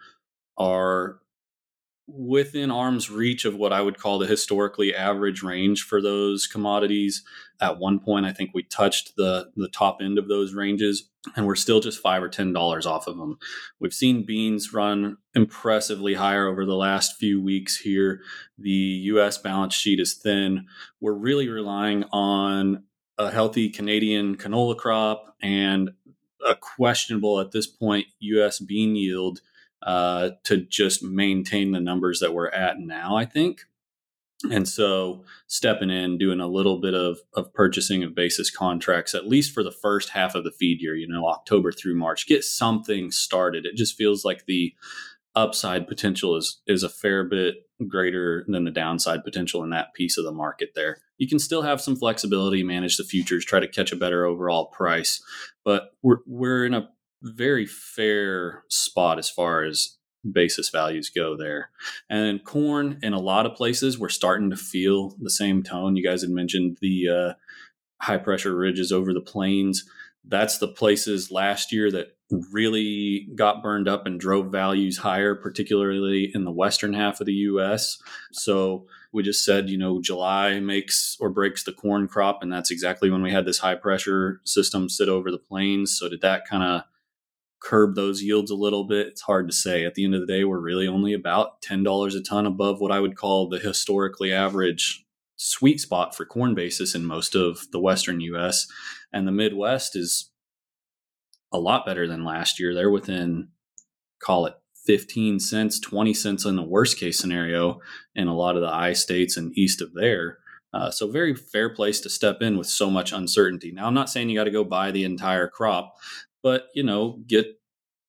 are 0.59 1.21
within 2.09 2.71
arm's 2.71 3.11
reach 3.11 3.45
of 3.45 3.57
what 3.57 3.73
I 3.73 3.81
would 3.81 3.99
call 3.99 4.19
the 4.19 4.26
historically 4.26 4.95
average 4.95 5.43
range 5.43 5.83
for 5.83 6.00
those 6.00 6.47
commodities. 6.47 7.25
At 7.60 7.78
one 7.78 7.98
point, 8.00 8.26
I 8.26 8.32
think 8.32 8.50
we 8.52 8.62
touched 8.62 9.16
the 9.16 9.50
the 9.56 9.68
top 9.68 9.98
end 10.00 10.18
of 10.18 10.28
those 10.28 10.54
ranges, 10.54 11.08
and 11.34 11.46
we're 11.46 11.54
still 11.54 11.80
just 11.80 12.00
five 12.00 12.22
or 12.22 12.28
ten 12.28 12.52
dollars 12.52 12.86
off 12.86 13.06
of 13.06 13.16
them. 13.16 13.38
We've 13.80 13.94
seen 13.94 14.25
beans 14.25 14.72
run 14.72 15.18
impressively 15.34 16.14
higher 16.14 16.46
over 16.46 16.64
the 16.64 16.76
last 16.76 17.16
few 17.16 17.40
weeks 17.40 17.78
here. 17.78 18.20
The 18.58 18.70
U.S. 18.70 19.38
balance 19.38 19.75
sheet 19.75 20.00
is 20.00 20.14
thin. 20.14 20.66
We're 21.00 21.12
really 21.12 21.48
relying 21.48 22.04
on 22.12 22.84
a 23.18 23.30
healthy 23.30 23.70
Canadian 23.70 24.36
canola 24.36 24.76
crop 24.76 25.34
and 25.40 25.90
a 26.46 26.54
questionable 26.54 27.40
at 27.40 27.52
this 27.52 27.66
point 27.66 28.06
U.S. 28.20 28.58
bean 28.58 28.96
yield 28.96 29.40
uh, 29.82 30.30
to 30.44 30.58
just 30.58 31.02
maintain 31.02 31.72
the 31.72 31.80
numbers 31.80 32.20
that 32.20 32.34
we're 32.34 32.48
at 32.48 32.78
now, 32.78 33.16
I 33.16 33.25
think. 33.25 33.64
And 34.50 34.69
so 34.69 35.25
stepping 35.47 35.90
in, 35.90 36.19
doing 36.19 36.40
a 36.40 36.47
little 36.47 36.78
bit 36.78 36.95
of, 36.95 37.19
of 37.35 37.52
purchasing 37.55 38.05
of 38.05 38.14
basis 38.14 38.50
contracts, 38.50 39.14
at 39.14 39.26
least 39.26 39.55
for 39.55 39.62
the 39.62 39.73
first 39.73 40.11
half 40.11 40.35
of 40.35 40.45
the 40.45 40.50
feed 40.50 40.83
year, 40.83 40.95
you 40.95 41.09
know, 41.09 41.26
October 41.26 41.73
through 41.73 41.97
March, 41.97 42.26
get 42.26 42.45
something 42.45 43.11
started. 43.11 43.64
It 43.64 43.76
just 43.76 43.97
feels 43.97 44.25
like 44.25 44.45
the 44.45 44.75
upside 45.35 45.87
potential 45.87 46.35
is 46.35 46.62
is 46.66 46.83
a 46.83 46.88
fair 46.88 47.23
bit 47.23 47.57
greater 47.87 48.45
than 48.49 48.64
the 48.64 48.71
downside 48.71 49.23
potential 49.23 49.62
in 49.62 49.71
that 49.71 49.93
piece 49.95 50.16
of 50.16 50.25
the 50.25 50.33
market 50.33 50.71
there. 50.75 50.97
You 51.19 51.28
can 51.28 51.38
still 51.38 51.62
have 51.62 51.81
some 51.81 51.95
flexibility, 51.95 52.62
manage 52.62 52.97
the 52.97 53.05
futures, 53.05 53.45
try 53.45 53.61
to 53.61 53.69
catch 53.69 53.93
a 53.93 53.97
better 53.97 54.25
overall 54.25 54.66
price, 54.66 55.23
but 55.64 55.90
we're 56.02 56.19
we're 56.26 56.64
in 56.64 56.75
a 56.75 56.88
very 57.23 57.66
fair 57.66 58.64
spot 58.69 59.19
as 59.19 59.28
far 59.28 59.64
as 59.64 59.96
basis 60.33 60.71
values 60.71 61.11
go 61.11 61.37
there. 61.37 61.71
And 62.09 62.45
corn 62.45 62.99
in 63.02 63.12
a 63.12 63.21
lot 63.21 63.47
of 63.47 63.54
places 63.54 63.99
we're 63.99 64.09
starting 64.09 64.50
to 64.50 64.56
feel 64.56 65.16
the 65.21 65.30
same 65.30 65.62
tone. 65.62 65.97
You 65.97 66.04
guys 66.04 66.23
had 66.23 66.30
mentioned 66.30 66.78
the 66.80 67.09
uh, 67.09 67.33
high 68.00 68.18
pressure 68.18 68.56
ridges 68.56 68.92
over 68.92 69.12
the 69.12 69.21
plains. 69.21 69.85
That's 70.25 70.59
the 70.59 70.68
places 70.68 71.30
last 71.30 71.73
year 71.73 71.90
that 71.92 72.16
really 72.52 73.28
got 73.37 73.62
burned 73.62 73.88
up 73.88 74.06
and 74.06 74.18
drove 74.18 74.50
values 74.50 74.99
higher, 74.99 75.35
particularly 75.35 76.30
in 76.35 76.45
the 76.45 76.50
western 76.50 76.92
half 76.92 77.21
of 77.21 77.26
the 77.26 77.33
US. 77.33 77.99
So 78.33 78.87
we 79.12 79.23
just 79.23 79.45
said, 79.45 79.71
you 79.71 79.78
know, 79.78 80.00
July 80.00 80.59
makes 80.59 81.16
or 81.21 81.30
breaks 81.30 81.62
the 81.62 81.73
corn 81.73 82.09
crop. 82.09 82.42
And 82.42 82.52
that's 82.52 82.71
exactly 82.71 83.11
when 83.11 83.23
we 83.23 83.30
had 83.30 83.47
this 83.47 83.59
high 83.59 83.76
pressure 83.76 84.40
system 84.45 84.88
sit 84.88 85.09
over 85.09 85.30
the 85.30 85.38
plains. 85.38 85.97
So 85.97 86.09
did 86.09 86.21
that 86.23 86.49
kind 86.49 86.62
of 86.62 86.83
curb 87.66 87.94
those 87.94 88.23
yields 88.23 88.50
a 88.50 88.56
little 88.56 88.85
bit? 88.85 89.08
It's 89.08 89.23
hard 89.23 89.49
to 89.49 89.54
say. 89.54 89.85
At 89.85 89.94
the 89.94 90.04
end 90.04 90.14
of 90.14 90.20
the 90.20 90.26
day, 90.26 90.44
we're 90.44 90.61
really 90.61 90.87
only 90.87 91.12
about 91.12 91.61
$10 91.62 92.16
a 92.16 92.23
ton 92.23 92.46
above 92.46 92.80
what 92.80 92.92
I 92.92 93.00
would 93.00 93.16
call 93.16 93.49
the 93.49 93.58
historically 93.58 94.32
average 94.32 95.04
sweet 95.37 95.80
spot 95.80 96.14
for 96.14 96.25
corn 96.25 96.54
basis 96.54 96.94
in 96.94 97.04
most 97.04 97.35
of 97.35 97.70
the 97.73 97.80
western 97.80 98.20
US. 98.20 98.66
And 99.12 99.26
the 99.26 99.32
Midwest 99.32 99.96
is 99.96 100.30
a 101.52 101.58
lot 101.58 101.85
better 101.85 102.06
than 102.06 102.25
last 102.25 102.61
year. 102.61 102.73
They're 102.73 102.90
within, 102.90 103.49
call 104.23 104.46
it 104.46 104.54
15 104.87 105.40
cents, 105.40 105.80
20 105.80 106.14
cents 106.14 106.44
in 106.44 106.56
the 106.56 106.62
worst 106.62 106.99
case 106.99 107.18
scenario 107.18 107.80
in 108.14 108.28
a 108.28 108.37
lot 108.37 108.56
of 108.56 108.62
the 108.62 108.73
I 108.73 108.92
states 108.92 109.37
and 109.37 109.56
east 109.58 109.82
of 109.82 109.92
there. 109.94 110.38
Uh, 110.73 110.90
so, 110.90 111.11
very 111.11 111.35
fair 111.35 111.70
place 111.70 112.00
to 112.00 112.11
step 112.11 112.42
in 112.42 112.58
with 112.58 112.66
so 112.66 112.90
much 112.90 113.12
uncertainty. 113.12 113.73
Now, 113.73 113.87
I'm 113.87 113.94
not 113.94 114.11
saying 114.11 114.28
you 114.28 114.38
got 114.38 114.44
to 114.44 114.50
go 114.50 114.64
buy 114.64 114.90
the 114.90 115.04
entire 115.04 115.49
crop, 115.49 115.94
but 116.47 116.69
you 116.75 116.85
know, 116.85 117.19
get 117.26 117.61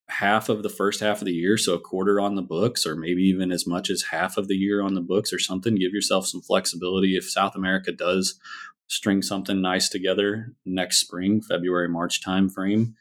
half 0.10 0.48
of 0.48 0.62
the 0.62 0.70
first 0.70 1.00
half 1.00 1.22
of 1.22 1.26
the 1.26 1.34
year, 1.34 1.58
so 1.58 1.74
a 1.74 1.80
quarter 1.80 2.22
on 2.22 2.36
the 2.36 2.44
books, 2.44 2.86
or 2.86 2.96
maybe 2.96 3.24
even 3.24 3.52
as 3.52 3.66
much 3.66 3.90
as 3.90 4.04
half 4.12 4.38
of 4.38 4.48
the 4.48 4.56
year 4.56 4.80
on 4.80 4.94
the 4.94 5.02
books, 5.02 5.34
or 5.34 5.40
something. 5.40 5.74
Give 5.74 5.92
yourself 5.92 6.28
some 6.28 6.44
flexibility. 6.44 7.18
If 7.18 7.28
South 7.28 7.56
America 7.56 7.92
does 7.92 8.40
string 8.86 9.24
something 9.24 9.60
nice 9.60 9.90
together 9.90 10.54
next 10.68 11.00
spring, 11.00 11.42
February 11.42 11.90
March 11.90 12.24
timeframe, 12.24 12.94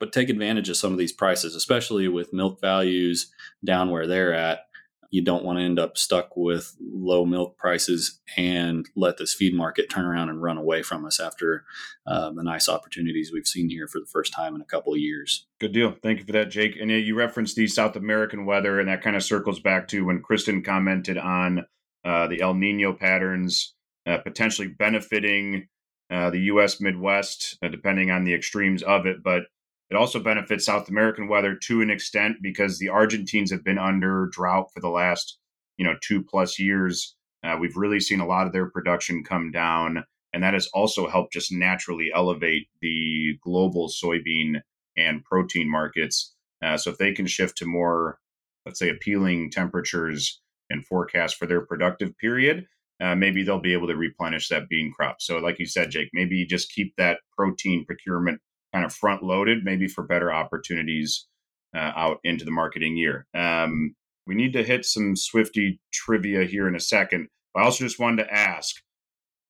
but 0.00 0.12
take 0.12 0.30
advantage 0.30 0.68
of 0.68 0.76
some 0.76 0.90
of 0.90 0.98
these 0.98 1.12
prices, 1.12 1.54
especially 1.54 2.08
with 2.08 2.32
milk 2.32 2.60
values 2.60 3.32
down 3.64 3.90
where 3.92 4.08
they're 4.08 4.34
at. 4.34 4.65
You 5.10 5.22
don't 5.22 5.44
want 5.44 5.58
to 5.58 5.64
end 5.64 5.78
up 5.78 5.96
stuck 5.96 6.36
with 6.36 6.76
low 6.80 7.24
milk 7.24 7.56
prices 7.56 8.20
and 8.36 8.88
let 8.96 9.18
this 9.18 9.34
feed 9.34 9.54
market 9.54 9.88
turn 9.88 10.04
around 10.04 10.28
and 10.28 10.42
run 10.42 10.58
away 10.58 10.82
from 10.82 11.04
us 11.04 11.20
after 11.20 11.64
uh, 12.06 12.30
the 12.30 12.42
nice 12.42 12.68
opportunities 12.68 13.30
we've 13.32 13.46
seen 13.46 13.68
here 13.68 13.86
for 13.86 14.00
the 14.00 14.06
first 14.06 14.32
time 14.32 14.54
in 14.54 14.60
a 14.60 14.66
couple 14.66 14.92
of 14.92 14.98
years. 14.98 15.46
Good 15.60 15.72
deal. 15.72 15.94
Thank 16.02 16.20
you 16.20 16.24
for 16.24 16.32
that, 16.32 16.50
Jake. 16.50 16.76
And 16.80 16.90
you 16.90 17.14
referenced 17.16 17.56
the 17.56 17.66
South 17.66 17.96
American 17.96 18.46
weather, 18.46 18.78
and 18.80 18.88
that 18.88 19.02
kind 19.02 19.16
of 19.16 19.22
circles 19.22 19.60
back 19.60 19.88
to 19.88 20.04
when 20.04 20.22
Kristen 20.22 20.62
commented 20.62 21.18
on 21.18 21.66
uh, 22.04 22.28
the 22.28 22.40
El 22.40 22.54
Nino 22.54 22.92
patterns 22.92 23.74
uh, 24.06 24.18
potentially 24.18 24.68
benefiting 24.68 25.68
uh, 26.10 26.30
the 26.30 26.40
U.S. 26.42 26.80
Midwest, 26.80 27.58
uh, 27.62 27.68
depending 27.68 28.10
on 28.10 28.24
the 28.24 28.34
extremes 28.34 28.82
of 28.82 29.06
it. 29.06 29.22
But 29.22 29.44
it 29.90 29.96
also 29.96 30.18
benefits 30.18 30.66
South 30.66 30.88
American 30.88 31.28
weather 31.28 31.54
to 31.54 31.80
an 31.80 31.90
extent 31.90 32.38
because 32.42 32.78
the 32.78 32.88
Argentines 32.88 33.50
have 33.50 33.64
been 33.64 33.78
under 33.78 34.28
drought 34.32 34.72
for 34.72 34.80
the 34.80 34.88
last, 34.88 35.38
you 35.76 35.84
know, 35.84 35.94
two 36.00 36.22
plus 36.22 36.58
years. 36.58 37.14
Uh, 37.44 37.56
we've 37.60 37.76
really 37.76 38.00
seen 38.00 38.20
a 38.20 38.26
lot 38.26 38.46
of 38.46 38.52
their 38.52 38.68
production 38.68 39.22
come 39.22 39.52
down, 39.52 40.04
and 40.32 40.42
that 40.42 40.54
has 40.54 40.68
also 40.74 41.06
helped 41.06 41.32
just 41.32 41.52
naturally 41.52 42.10
elevate 42.12 42.68
the 42.80 43.38
global 43.42 43.88
soybean 43.88 44.60
and 44.96 45.24
protein 45.24 45.70
markets. 45.70 46.34
Uh, 46.64 46.76
so 46.76 46.90
if 46.90 46.98
they 46.98 47.12
can 47.12 47.26
shift 47.26 47.56
to 47.58 47.66
more, 47.66 48.18
let's 48.64 48.78
say, 48.78 48.88
appealing 48.88 49.50
temperatures 49.50 50.40
and 50.68 50.84
forecast 50.84 51.36
for 51.36 51.46
their 51.46 51.64
productive 51.64 52.16
period, 52.18 52.66
uh, 53.00 53.14
maybe 53.14 53.42
they'll 53.42 53.60
be 53.60 53.74
able 53.74 53.86
to 53.86 53.94
replenish 53.94 54.48
that 54.48 54.68
bean 54.68 54.90
crop. 54.90 55.20
So, 55.20 55.38
like 55.38 55.58
you 55.58 55.66
said, 55.66 55.90
Jake, 55.90 56.08
maybe 56.12 56.46
just 56.46 56.72
keep 56.72 56.94
that 56.96 57.20
protein 57.36 57.84
procurement 57.84 58.40
kind 58.76 58.84
of 58.84 58.92
front 58.92 59.22
loaded, 59.22 59.64
maybe 59.64 59.88
for 59.88 60.04
better 60.04 60.30
opportunities 60.30 61.26
uh, 61.74 61.92
out 61.96 62.18
into 62.24 62.44
the 62.44 62.50
marketing 62.50 62.94
year. 62.94 63.26
Um, 63.34 63.94
we 64.26 64.34
need 64.34 64.52
to 64.52 64.62
hit 64.62 64.84
some 64.84 65.16
Swifty 65.16 65.80
trivia 65.94 66.44
here 66.44 66.68
in 66.68 66.76
a 66.76 66.80
second. 66.80 67.28
I 67.56 67.62
also 67.62 67.84
just 67.84 67.98
wanted 67.98 68.24
to 68.24 68.34
ask 68.34 68.76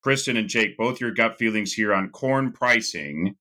Kristen 0.01 0.37
and 0.37 0.47
Jake, 0.47 0.77
both 0.77 1.01
your 1.01 1.11
gut 1.11 1.37
feelings 1.37 1.73
here 1.73 1.93
on 1.93 2.09
corn 2.09 2.53
pricing. 2.53 3.35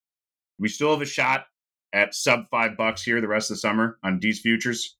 We 0.58 0.68
still 0.68 0.90
have 0.90 1.02
a 1.02 1.06
shot 1.06 1.44
at 1.92 2.16
sub 2.16 2.46
five 2.50 2.76
bucks 2.76 3.04
here 3.04 3.20
the 3.20 3.28
rest 3.28 3.52
of 3.52 3.54
the 3.54 3.60
summer 3.60 3.96
on 4.02 4.18
D's 4.18 4.40
futures. 4.40 4.96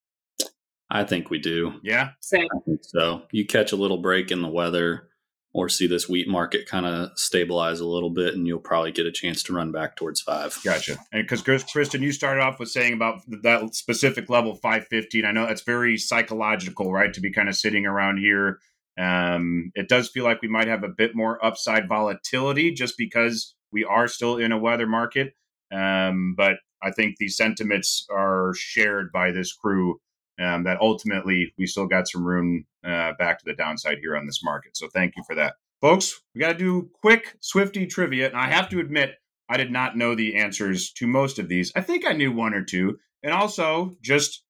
I 0.89 1.03
think 1.03 1.31
we 1.31 1.41
do. 1.41 1.81
Yeah, 1.83 2.11
same. 2.21 2.47
So 2.83 3.23
you 3.33 3.45
catch 3.45 3.73
a 3.73 3.77
little 3.77 3.99
break 3.99 4.31
in 4.31 4.41
the 4.41 4.49
weather 4.49 5.09
or 5.57 5.71
see 5.71 5.87
this 5.87 6.07
wheat 6.07 6.29
market 6.29 6.69
kind 6.69 6.85
of 6.85 7.19
stabilize 7.19 7.81
a 7.81 7.87
little 7.87 8.11
bit, 8.11 8.35
and 8.35 8.47
you'll 8.47 8.59
probably 8.59 8.93
get 8.93 9.07
a 9.07 9.11
chance 9.11 9.43
to 9.43 9.55
run 9.55 9.73
back 9.73 9.97
towards 9.97 10.21
five. 10.21 10.55
Gotcha. 10.63 10.99
And 11.13 11.27
because 11.27 11.65
Kristen, 11.65 12.03
you 12.03 12.13
started 12.13 12.43
off 12.43 12.61
with 12.61 12.69
saying 12.69 12.93
about 12.93 13.23
that 13.43 13.75
specific 13.75 14.29
level, 14.29 14.55
five 14.57 14.87
fifteen. 14.89 15.25
I 15.25 15.33
know 15.33 15.47
that's 15.47 15.63
very 15.63 15.97
psychological, 15.97 16.93
right? 16.93 17.11
To 17.15 17.23
be 17.23 17.33
kind 17.33 17.49
of 17.49 17.57
sitting 17.57 17.87
around 17.87 18.19
here. 18.19 18.59
Um, 19.01 19.73
it 19.75 19.89
does 19.89 20.11
feel 20.11 20.25
like 20.25 20.43
we 20.43 20.49
might 20.49 20.69
have 20.69 20.85
a 20.85 20.89
bit 20.89 21.17
more 21.17 21.43
upside 21.43 21.89
volatility 21.89 22.73
just 22.73 22.99
because 22.99 23.55
we 23.73 23.83
are 23.83 24.09
still 24.09 24.37
in 24.37 24.53
a 24.53 24.59
weather 24.59 24.87
market. 24.87 25.33
Um, 25.75 26.35
but 26.37 26.57
I 26.83 26.91
think 26.91 27.17
the 27.17 27.29
sentiments 27.29 28.07
are 28.11 28.53
shared 28.55 29.11
by 29.11 29.31
this 29.31 29.55
crew 29.55 30.01
um, 30.39 30.65
that 30.65 30.81
ultimately 30.81 31.53
we 31.59 31.67
still 31.67 31.87
got 31.87 32.09
some 32.09 32.25
room 32.25 32.67
uh, 32.85 33.13
back 33.19 33.39
to 33.39 33.45
the 33.45 33.55
downside 33.55 33.99
here 34.01 34.17
on 34.17 34.27
this 34.27 34.43
market. 34.43 34.77
So 34.77 34.89
thank 34.89 35.15
you 35.17 35.23
for 35.27 35.35
that. 35.37 35.55
Folks, 35.81 36.21
we 36.35 36.41
got 36.41 36.53
to 36.53 36.59
do 36.59 36.91
quick 37.01 37.37
Swifty 37.41 37.87
trivia. 37.87 38.29
And 38.29 38.37
I 38.37 38.49
have 38.49 38.69
to 38.71 38.81
admit, 38.81 39.15
I 39.49 39.57
did 39.57 39.71
not 39.71 39.97
know 39.97 40.15
the 40.15 40.37
answers 40.37 40.93
to 40.95 41.07
most 41.07 41.39
of 41.39 41.49
these. 41.49 41.73
I 41.77 41.81
think 41.81 42.07
I 42.07 42.13
knew 42.13 42.33
one 42.33 42.55
or 42.55 42.65
two. 42.65 42.99
And 43.23 43.33
also, 43.33 43.97
just 44.03 44.43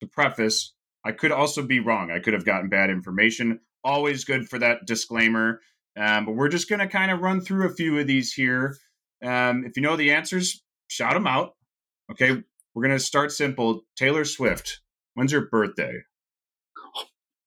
to 0.00 0.06
preface, 0.06 0.74
I 1.04 1.12
could 1.12 1.32
also 1.32 1.62
be 1.62 1.80
wrong. 1.80 2.10
I 2.10 2.20
could 2.20 2.34
have 2.34 2.44
gotten 2.44 2.68
bad 2.68 2.90
information. 2.90 3.60
Always 3.84 4.24
good 4.24 4.48
for 4.48 4.58
that 4.58 4.86
disclaimer. 4.86 5.60
Um, 5.96 6.24
but 6.24 6.32
we're 6.32 6.48
just 6.48 6.68
going 6.68 6.80
to 6.80 6.88
kind 6.88 7.10
of 7.10 7.20
run 7.20 7.40
through 7.40 7.66
a 7.66 7.74
few 7.74 7.98
of 7.98 8.06
these 8.06 8.32
here. 8.32 8.76
Um, 9.22 9.64
if 9.64 9.76
you 9.76 9.82
know 9.82 9.96
the 9.96 10.12
answers, 10.12 10.62
shout 10.88 11.14
them 11.14 11.26
out. 11.26 11.54
Okay, 12.10 12.42
we're 12.74 12.82
going 12.82 12.96
to 12.96 13.04
start 13.04 13.32
simple. 13.32 13.82
Taylor 13.96 14.24
Swift, 14.24 14.80
When's 15.14 15.32
your 15.32 15.42
birthday? 15.42 16.02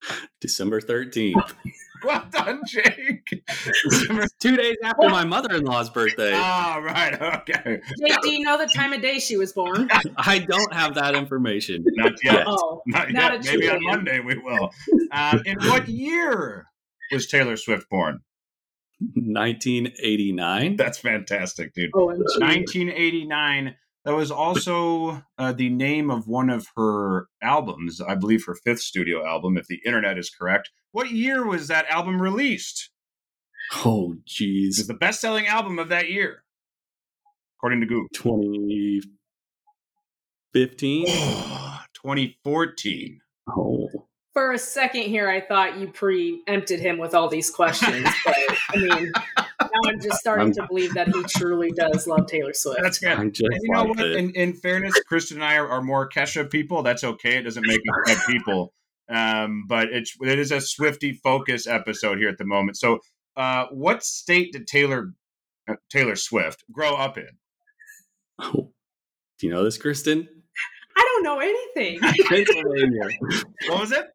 December 0.40 0.80
13th. 0.80 1.52
well 2.04 2.24
done, 2.30 2.62
Jake. 2.66 3.28
Two 4.40 4.56
days 4.56 4.76
after 4.84 5.08
my 5.08 5.24
mother 5.24 5.54
in 5.54 5.64
law's 5.64 5.90
birthday. 5.90 6.32
Ah, 6.34 6.80
right. 6.82 7.20
Okay. 7.20 7.80
Jake, 8.06 8.20
do 8.22 8.30
you 8.30 8.44
know 8.44 8.58
the 8.58 8.66
time 8.66 8.92
of 8.92 9.02
day 9.02 9.18
she 9.18 9.36
was 9.36 9.52
born? 9.52 9.88
I 10.16 10.38
don't 10.38 10.72
have 10.72 10.94
that 10.94 11.14
information. 11.14 11.84
Not 11.86 12.12
yet. 12.22 12.44
Oh, 12.46 12.82
not, 12.86 13.10
not 13.12 13.44
yet. 13.44 13.44
Maybe 13.44 13.68
on 13.68 13.82
Monday 13.82 14.20
we 14.20 14.38
will. 14.38 14.70
Um, 15.12 15.42
in 15.44 15.58
what 15.68 15.88
year 15.88 16.66
was 17.10 17.26
Taylor 17.26 17.56
Swift 17.56 17.88
born? 17.90 18.20
1989. 18.98 20.76
That's 20.76 20.98
fantastic, 20.98 21.74
dude. 21.74 21.90
Oh, 21.94 22.06
1989. 22.06 23.74
That 24.06 24.14
was 24.14 24.30
also 24.30 25.22
uh, 25.36 25.52
the 25.52 25.68
name 25.68 26.10
of 26.12 26.28
one 26.28 26.48
of 26.48 26.68
her 26.76 27.26
albums, 27.42 28.00
I 28.00 28.14
believe 28.14 28.44
her 28.46 28.54
fifth 28.54 28.78
studio 28.78 29.26
album, 29.26 29.58
if 29.58 29.66
the 29.66 29.80
internet 29.84 30.16
is 30.16 30.30
correct. 30.30 30.70
What 30.92 31.10
year 31.10 31.44
was 31.44 31.66
that 31.66 31.90
album 31.90 32.22
released? 32.22 32.90
Oh, 33.84 34.14
jeez. 34.24 34.78
It's 34.78 34.86
the 34.86 34.94
best 34.94 35.20
selling 35.20 35.48
album 35.48 35.80
of 35.80 35.88
that 35.88 36.08
year, 36.08 36.44
according 37.58 37.80
to 37.80 37.86
Google. 37.86 38.06
2015? 38.14 41.06
2014. 41.06 43.20
Oh. 43.48 43.88
For 44.34 44.52
a 44.52 44.58
second 44.58 45.02
here, 45.02 45.28
I 45.28 45.40
thought 45.40 45.78
you 45.78 45.88
preempted 45.88 46.78
him 46.78 46.98
with 46.98 47.12
all 47.12 47.28
these 47.28 47.50
questions, 47.50 48.08
but 48.24 48.36
I 48.72 48.76
mean, 48.76 49.10
now 49.82 49.90
I'm 49.90 50.00
just 50.00 50.18
starting 50.18 50.48
I'm, 50.48 50.52
to 50.54 50.66
believe 50.66 50.94
that 50.94 51.08
he 51.08 51.22
truly 51.24 51.70
does 51.70 52.06
love 52.06 52.26
Taylor 52.26 52.52
Swift. 52.52 52.80
That's 52.82 52.98
good. 52.98 53.18
And 53.18 53.38
you 53.38 53.48
know 53.68 53.84
what? 53.84 54.00
In, 54.00 54.30
in, 54.32 54.54
fairness, 54.54 54.98
Kristen 55.06 55.38
and 55.38 55.44
I 55.44 55.56
are, 55.56 55.68
are, 55.68 55.82
more 55.82 56.08
Kesha 56.08 56.48
people. 56.50 56.82
That's 56.82 57.04
okay. 57.04 57.38
It 57.38 57.42
doesn't 57.42 57.66
make 57.66 57.78
us 57.78 58.14
bad 58.14 58.26
people. 58.26 58.72
Um, 59.08 59.64
but 59.68 59.88
it's 59.88 60.16
it 60.20 60.38
is 60.38 60.50
a 60.50 60.60
Swifty 60.60 61.12
focus 61.12 61.66
episode 61.66 62.18
here 62.18 62.28
at 62.28 62.38
the 62.38 62.44
moment. 62.44 62.76
So, 62.76 62.98
uh, 63.36 63.66
what 63.70 64.04
state 64.04 64.52
did 64.52 64.66
Taylor 64.66 65.12
uh, 65.68 65.76
Taylor 65.90 66.16
Swift 66.16 66.64
grow 66.72 66.96
up 66.96 67.16
in? 67.16 67.28
Oh, 68.40 68.72
do 69.38 69.46
you 69.46 69.52
know 69.52 69.62
this, 69.62 69.78
Kristen? 69.78 70.28
I 70.96 71.00
don't 71.00 71.22
know 71.22 71.38
anything. 71.38 72.00
Pennsylvania. 72.28 73.08
What 73.68 73.80
was 73.80 73.92
it? 73.92 74.06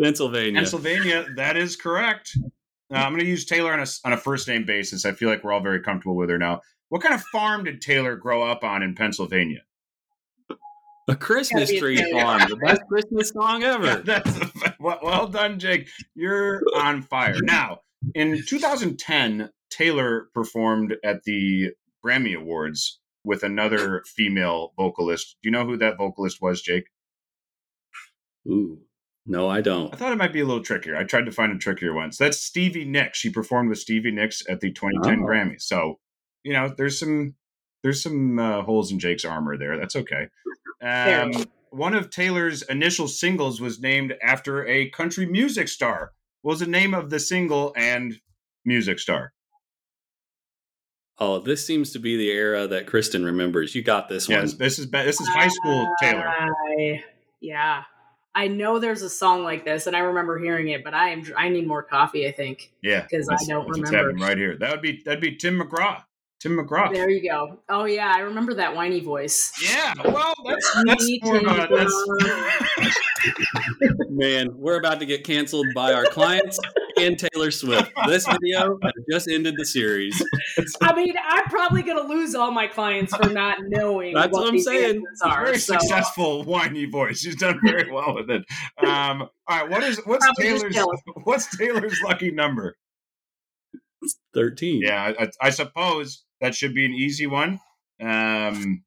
Pennsylvania. 0.00 0.60
Pennsylvania. 0.60 1.26
That 1.36 1.56
is 1.56 1.76
correct. 1.76 2.36
Uh, 2.92 2.98
I'm 2.98 3.12
going 3.12 3.20
to 3.20 3.26
use 3.26 3.44
Taylor 3.44 3.72
on 3.72 3.80
a 3.80 3.86
on 4.04 4.12
a 4.12 4.16
first 4.16 4.46
name 4.48 4.64
basis. 4.64 5.04
I 5.04 5.12
feel 5.12 5.28
like 5.28 5.42
we're 5.42 5.52
all 5.52 5.60
very 5.60 5.80
comfortable 5.80 6.16
with 6.16 6.30
her 6.30 6.38
now. 6.38 6.60
What 6.88 7.02
kind 7.02 7.14
of 7.14 7.22
farm 7.32 7.64
did 7.64 7.80
Taylor 7.80 8.16
grow 8.16 8.42
up 8.42 8.62
on 8.62 8.82
in 8.82 8.94
Pennsylvania? 8.94 9.62
A 11.08 11.14
Christmas 11.14 11.70
Gotta 11.70 11.72
be 11.72 11.76
a 11.76 11.80
tree 11.80 12.12
farm. 12.12 12.42
The 12.48 12.56
best 12.56 12.82
Christmas 12.88 13.30
song 13.30 13.62
ever. 13.62 13.96
That's 14.04 14.38
well, 14.80 14.98
well 15.02 15.26
done, 15.28 15.58
Jake. 15.58 15.88
You're 16.14 16.62
on 16.76 17.02
fire. 17.02 17.36
Now, 17.42 17.80
in 18.14 18.42
2010, 18.44 19.50
Taylor 19.70 20.28
performed 20.34 20.96
at 21.04 21.22
the 21.24 21.70
Grammy 22.04 22.36
Awards 22.36 23.00
with 23.24 23.42
another 23.42 24.02
female 24.06 24.72
vocalist. 24.76 25.36
Do 25.42 25.48
you 25.48 25.52
know 25.52 25.64
who 25.64 25.76
that 25.76 25.96
vocalist 25.96 26.40
was, 26.40 26.60
Jake? 26.60 26.86
Ooh. 28.48 28.78
No, 29.26 29.48
I 29.48 29.60
don't. 29.60 29.92
I 29.92 29.96
thought 29.96 30.12
it 30.12 30.16
might 30.18 30.32
be 30.32 30.40
a 30.40 30.44
little 30.44 30.62
trickier. 30.62 30.96
I 30.96 31.02
tried 31.04 31.26
to 31.26 31.32
find 31.32 31.52
a 31.52 31.58
trickier 31.58 31.92
one. 31.92 32.12
So 32.12 32.24
that's 32.24 32.38
Stevie 32.40 32.84
Nicks. 32.84 33.18
She 33.18 33.28
performed 33.30 33.68
with 33.70 33.78
Stevie 33.78 34.12
Nicks 34.12 34.42
at 34.48 34.60
the 34.60 34.70
2010 34.72 35.20
Oh. 35.20 35.26
Grammys. 35.26 35.62
So, 35.62 35.98
you 36.44 36.52
know, 36.52 36.72
there's 36.76 36.98
some 37.00 37.34
there's 37.82 38.02
some 38.02 38.38
uh, 38.38 38.62
holes 38.62 38.90
in 38.92 38.98
Jake's 38.98 39.24
armor 39.24 39.56
there. 39.58 39.76
That's 39.78 39.96
okay. 39.96 40.28
Um, 40.82 41.32
one 41.70 41.94
of 41.94 42.10
Taylor's 42.10 42.62
initial 42.62 43.08
singles 43.08 43.60
was 43.60 43.80
named 43.80 44.14
after 44.22 44.66
a 44.66 44.90
country 44.90 45.26
music 45.26 45.68
star. 45.68 46.12
What 46.42 46.52
was 46.52 46.60
the 46.60 46.66
name 46.66 46.94
of 46.94 47.10
the 47.10 47.18
single 47.18 47.72
and 47.76 48.20
music 48.64 48.98
star? 49.00 49.32
Oh, 51.18 51.38
this 51.40 51.66
seems 51.66 51.92
to 51.92 51.98
be 51.98 52.16
the 52.16 52.28
era 52.30 52.66
that 52.66 52.86
Kristen 52.86 53.24
remembers. 53.24 53.74
You 53.74 53.82
got 53.82 54.08
this 54.08 54.28
Yes, 54.28 54.50
one. 54.52 54.58
this 54.58 54.78
is 54.78 54.90
this 54.90 55.20
is 55.20 55.28
high 55.28 55.48
school 55.48 55.88
Taylor. 56.00 56.28
I- 56.28 57.04
yeah. 57.40 57.82
I 58.36 58.46
know 58.48 58.78
there's 58.78 59.00
a 59.02 59.08
song 59.10 59.42
like 59.44 59.64
this, 59.64 59.86
and 59.86 59.96
I 59.96 60.00
remember 60.00 60.38
hearing 60.38 60.68
it, 60.68 60.84
but 60.84 60.92
I 60.94 61.08
am 61.08 61.24
I 61.36 61.48
need 61.48 61.66
more 61.66 61.82
coffee. 61.82 62.28
I 62.28 62.32
think 62.32 62.70
Yeah, 62.82 63.00
because 63.02 63.28
I 63.28 63.32
that's- 63.32 63.48
don't 63.48 63.66
that's 63.66 63.78
what's 63.78 63.90
remember. 63.90 64.10
happening 64.10 64.28
right 64.28 64.38
here. 64.38 64.56
That 64.58 64.70
would 64.72 64.82
be 64.82 65.00
that'd 65.04 65.20
be 65.22 65.34
Tim 65.36 65.58
McGraw. 65.58 66.02
Tim 66.38 66.52
McGraw. 66.58 66.92
there 66.92 67.08
you 67.08 67.28
go. 67.28 67.60
Oh 67.70 67.86
yeah, 67.86 68.12
I 68.14 68.20
remember 68.20 68.52
that 68.54 68.76
whiny 68.76 69.00
voice. 69.00 69.50
Yeah, 69.60 69.94
well, 70.04 70.34
that's 70.46 70.70
that's 70.86 71.10
more 71.22 71.38
of 71.38 71.70
that's 71.70 71.94
Man, 74.10 74.48
we're 74.54 74.78
about 74.78 75.00
to 75.00 75.06
get 75.06 75.24
canceled 75.24 75.66
by 75.74 75.92
our 75.94 76.04
clients 76.04 76.58
and 76.98 77.18
Taylor 77.18 77.50
Swift. 77.50 77.92
This 78.06 78.26
video 78.26 78.78
has 78.82 78.92
just 79.10 79.28
ended 79.28 79.54
the 79.56 79.64
series. 79.64 80.22
I 80.80 80.94
mean, 80.94 81.14
I'm 81.22 81.44
probably 81.44 81.82
gonna 81.82 82.06
lose 82.06 82.34
all 82.34 82.50
my 82.50 82.66
clients 82.66 83.14
for 83.14 83.28
not 83.30 83.58
knowing. 83.68 84.14
That's 84.14 84.32
what 84.32 84.48
I'm 84.48 84.58
saying. 84.58 84.96
answers 84.96 85.20
Are, 85.22 85.44
very 85.44 85.58
so, 85.58 85.74
successful 85.74 86.44
whiny 86.44 86.86
voice. 86.86 87.20
She's 87.20 87.36
done 87.36 87.60
very 87.64 87.90
well 87.90 88.14
with 88.14 88.30
it. 88.30 88.44
Um, 88.78 89.28
all 89.48 89.60
right, 89.60 89.68
what 89.68 89.82
is 89.82 90.00
what's 90.04 90.24
Probably 90.24 90.44
Taylor's 90.44 90.76
what's 91.24 91.56
Taylor's 91.56 92.00
lucky 92.04 92.30
number? 92.30 92.76
13. 94.34 94.82
Yeah, 94.82 95.12
I, 95.18 95.30
I 95.40 95.50
suppose 95.50 96.24
that 96.40 96.54
should 96.54 96.74
be 96.74 96.84
an 96.84 96.92
easy 96.92 97.26
one. 97.26 97.60
Um, 98.00 98.84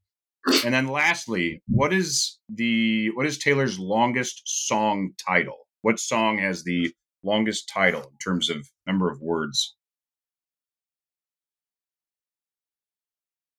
and 0.63 0.74
then 0.74 0.88
lastly, 0.88 1.62
what 1.68 1.94
is 1.94 2.38
the 2.50 3.10
what 3.12 3.25
is 3.25 3.38
Taylor's 3.38 3.78
longest 3.80 4.42
song 4.46 5.12
title? 5.18 5.68
What 5.82 6.00
song 6.00 6.38
has 6.39 6.63
the 6.63 6.92
longest 7.23 7.69
title 7.73 8.01
in 8.01 8.17
terms 8.23 8.49
of 8.49 8.67
number 8.88 9.09
of 9.11 9.19
words? 9.21 9.75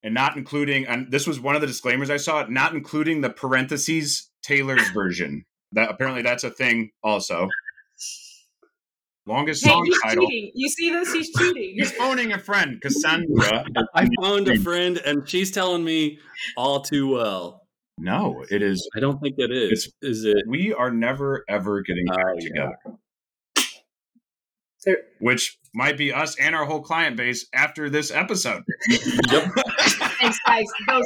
And 0.03 0.15
not 0.15 0.37
including, 0.37 0.87
and 0.87 1.11
this 1.11 1.27
was 1.27 1.39
one 1.41 1.55
of 1.55 1.61
the 1.61 1.67
disclaimers 1.67 2.09
I 2.09 2.17
saw, 2.17 2.47
not 2.49 2.73
including 2.75 3.21
the 3.21 3.29
parentheses 3.31 4.31
Taylor's 4.43 4.89
version. 4.95 5.45
That 5.73 5.91
apparently 5.91 6.23
that's 6.23 6.43
a 6.45 6.51
thing 6.51 6.91
also. 7.05 7.49
Longest 9.27 9.63
Hey, 9.63 9.71
song 9.71 9.85
he's 9.85 10.01
title. 10.03 10.27
cheating. 10.27 10.51
You 10.55 10.69
see 10.71 10.91
this? 10.91 11.13
He's 11.13 11.31
cheating. 11.37 11.75
He's 11.77 11.93
phoning 11.93 12.33
a 12.33 12.39
friend, 12.39 12.81
Cassandra. 12.81 13.65
I 13.95 14.09
phoned 14.21 14.49
a 14.49 14.57
friend 14.59 14.97
and 15.05 15.29
she's 15.29 15.51
telling 15.51 15.85
me 15.85 16.19
all 16.57 16.81
too 16.81 17.13
well. 17.13 17.67
No, 17.99 18.43
it 18.51 18.63
is. 18.63 18.89
I 18.97 19.01
don't 19.01 19.21
think 19.21 19.35
it 19.37 19.53
is. 19.53 19.93
Is 20.01 20.25
it? 20.25 20.39
We 20.49 20.73
are 20.73 20.91
never 20.91 21.45
ever 21.49 21.83
getting 21.83 22.07
back 22.07 22.17
Oh, 22.19 22.37
yeah. 22.55 22.71
Together. 24.83 24.99
There- 25.03 25.05
Which 25.21 25.59
might 25.75 25.97
be 25.97 26.13
us 26.13 26.39
and 26.39 26.55
our 26.55 26.65
whole 26.65 26.83
client 26.83 27.17
base 27.17 27.47
after 27.55 27.89
this 27.89 28.11
episode. 28.11 28.63
Yep. 28.89 29.53
Thanks, 30.21 30.39
guys. 30.47 30.67
Those, 30.89 31.05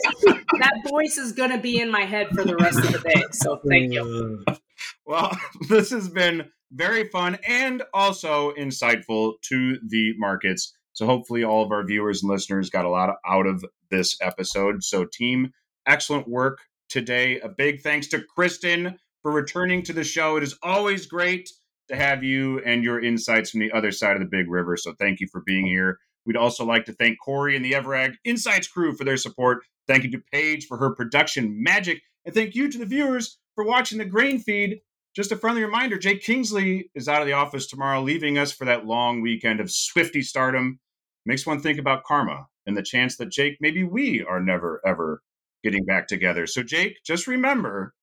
that 0.59 0.75
voice 0.89 1.19
is 1.19 1.33
gonna 1.33 1.59
be 1.61 1.81
in 1.81 1.91
my 1.91 2.03
head 2.03 2.29
for 2.31 2.45
the 2.45 2.57
rest 2.57 2.79
of 2.79 2.93
the 2.93 2.99
day. 2.99 3.23
So 3.33 3.61
thank 3.69 3.93
you. 3.93 4.45
well, 5.07 5.37
this 5.69 5.91
has 5.91 6.09
been 6.09 6.51
very 6.73 7.09
fun 7.09 7.39
and 7.47 7.83
also 7.93 8.53
insightful 8.55 9.35
to 9.43 9.79
the 9.87 10.15
markets. 10.19 10.75
So 10.95 11.07
hopefully 11.07 11.45
all 11.45 11.63
of 11.63 11.71
our 11.71 11.85
viewers 11.85 12.23
and 12.23 12.31
listeners 12.31 12.71
got 12.71 12.85
a 12.85 12.89
lot 12.89 13.17
out 13.27 13.47
of 13.47 13.65
this 13.91 14.17
episode. 14.21 14.83
So 14.83 15.05
team, 15.05 15.53
excellent 15.87 16.27
work 16.29 16.59
today. 16.89 17.41
A 17.41 17.49
big 17.49 17.83
thanks 17.83 18.09
to 18.09 18.23
Kristen 18.23 18.99
for 19.23 19.31
returning 19.31 19.83
to 19.85 19.93
the 19.93 20.05
show. 20.05 20.37
It 20.37 20.43
is 20.43 20.57
always 20.63 21.07
great 21.07 21.51
to 21.89 21.97
have 21.97 22.25
you 22.25 22.61
and 22.61 22.83
your 22.83 23.03
insights 23.03 23.51
from 23.51 23.61
the 23.61 23.73
other 23.73 23.91
side 23.91 24.17
of 24.17 24.21
the 24.21 24.29
big 24.29 24.51
river. 24.51 24.77
So 24.77 24.95
thank 24.99 25.21
you 25.21 25.29
for 25.31 25.43
being 25.45 25.67
here. 25.67 25.99
We'd 26.27 26.37
also 26.37 26.65
like 26.65 26.87
to 26.87 26.93
thank 26.93 27.19
Corey 27.23 27.55
and 27.55 27.65
the 27.65 27.73
Everag 27.73 28.15
Insights 28.25 28.69
crew 28.69 28.95
for 28.97 29.05
their 29.05 29.17
support. 29.17 29.65
Thank 29.87 30.05
you 30.05 30.11
to 30.13 30.23
Paige 30.33 30.67
for 30.67 30.79
her 30.79 30.95
production 30.95 31.63
magic. 31.63 32.01
And 32.25 32.35
thank 32.35 32.55
you 32.55 32.71
to 32.71 32.79
the 32.79 32.87
viewers 32.87 33.39
for 33.55 33.65
watching 33.65 33.99
the 33.99 34.05
grain 34.05 34.39
feed. 34.39 34.81
Just 35.15 35.33
a 35.33 35.37
friendly 35.37 35.63
reminder 35.63 35.99
Jake 35.99 36.23
Kingsley 36.23 36.91
is 36.95 37.09
out 37.09 37.21
of 37.21 37.27
the 37.27 37.35
office 37.35 37.67
tomorrow, 37.67 38.03
leaving 38.03 38.39
us 38.39 38.51
for 38.51 38.65
that 38.65 38.87
long 38.87 39.21
weekend 39.21 39.61
of 39.61 39.71
Swifty 39.71 40.23
stardom. 40.23 40.81
Makes 41.27 41.47
one 41.47 41.61
think 41.61 41.79
about 41.79 42.05
karma 42.05 42.47
and 42.67 42.77
the 42.77 42.83
chance 42.83 43.17
that 43.17 43.31
Jake, 43.31 43.59
maybe 43.61 43.85
we 43.85 44.25
are 44.25 44.41
never, 44.41 44.81
ever 44.85 45.23
getting 45.63 45.85
back 45.85 46.09
together. 46.09 46.47
So, 46.47 46.63
Jake, 46.63 46.99
just 47.05 47.27
remember 47.27 47.95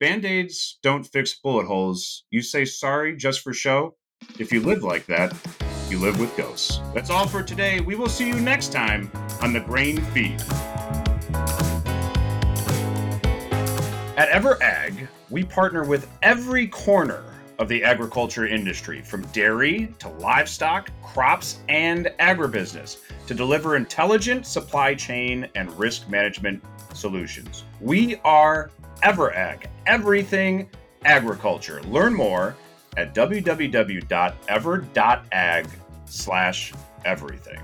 band 0.00 0.24
aids 0.24 0.78
don't 0.82 1.04
fix 1.04 1.38
bullet 1.38 1.66
holes. 1.66 2.24
You 2.30 2.40
say 2.40 2.64
sorry 2.64 3.14
just 3.14 3.42
for 3.42 3.52
show. 3.52 3.96
If 4.38 4.50
you 4.50 4.60
live 4.60 4.82
like 4.82 5.04
that, 5.06 5.36
you 5.90 5.98
live 5.98 6.18
with 6.18 6.34
ghosts. 6.38 6.80
That's 6.94 7.10
all 7.10 7.28
for 7.28 7.42
today. 7.42 7.80
We 7.80 7.96
will 7.96 8.08
see 8.08 8.26
you 8.26 8.40
next 8.40 8.72
time 8.72 9.10
on 9.42 9.52
the 9.52 9.60
Grain 9.60 10.00
Feed. 10.06 10.40
At 14.16 14.30
EverAg, 14.30 15.06
we 15.28 15.44
partner 15.44 15.84
with 15.84 16.08
every 16.22 16.66
corner 16.66 17.22
of 17.58 17.68
the 17.68 17.84
agriculture 17.84 18.46
industry, 18.46 19.02
from 19.02 19.20
dairy 19.28 19.94
to 19.98 20.08
livestock, 20.08 20.90
crops, 21.02 21.58
and 21.68 22.06
agribusiness, 22.18 22.98
to 23.26 23.34
deliver 23.34 23.76
intelligent 23.76 24.46
supply 24.46 24.94
chain 24.94 25.46
and 25.54 25.70
risk 25.78 26.08
management 26.08 26.62
solutions. 26.94 27.64
We 27.80 28.16
are 28.24 28.70
EverAg, 29.02 29.66
everything 29.86 30.68
agriculture. 31.04 31.82
Learn 31.84 32.14
more 32.14 32.56
at 32.96 33.14
www.ever.ag 33.14 34.06
slash 36.06 36.72
everything. 37.04 37.60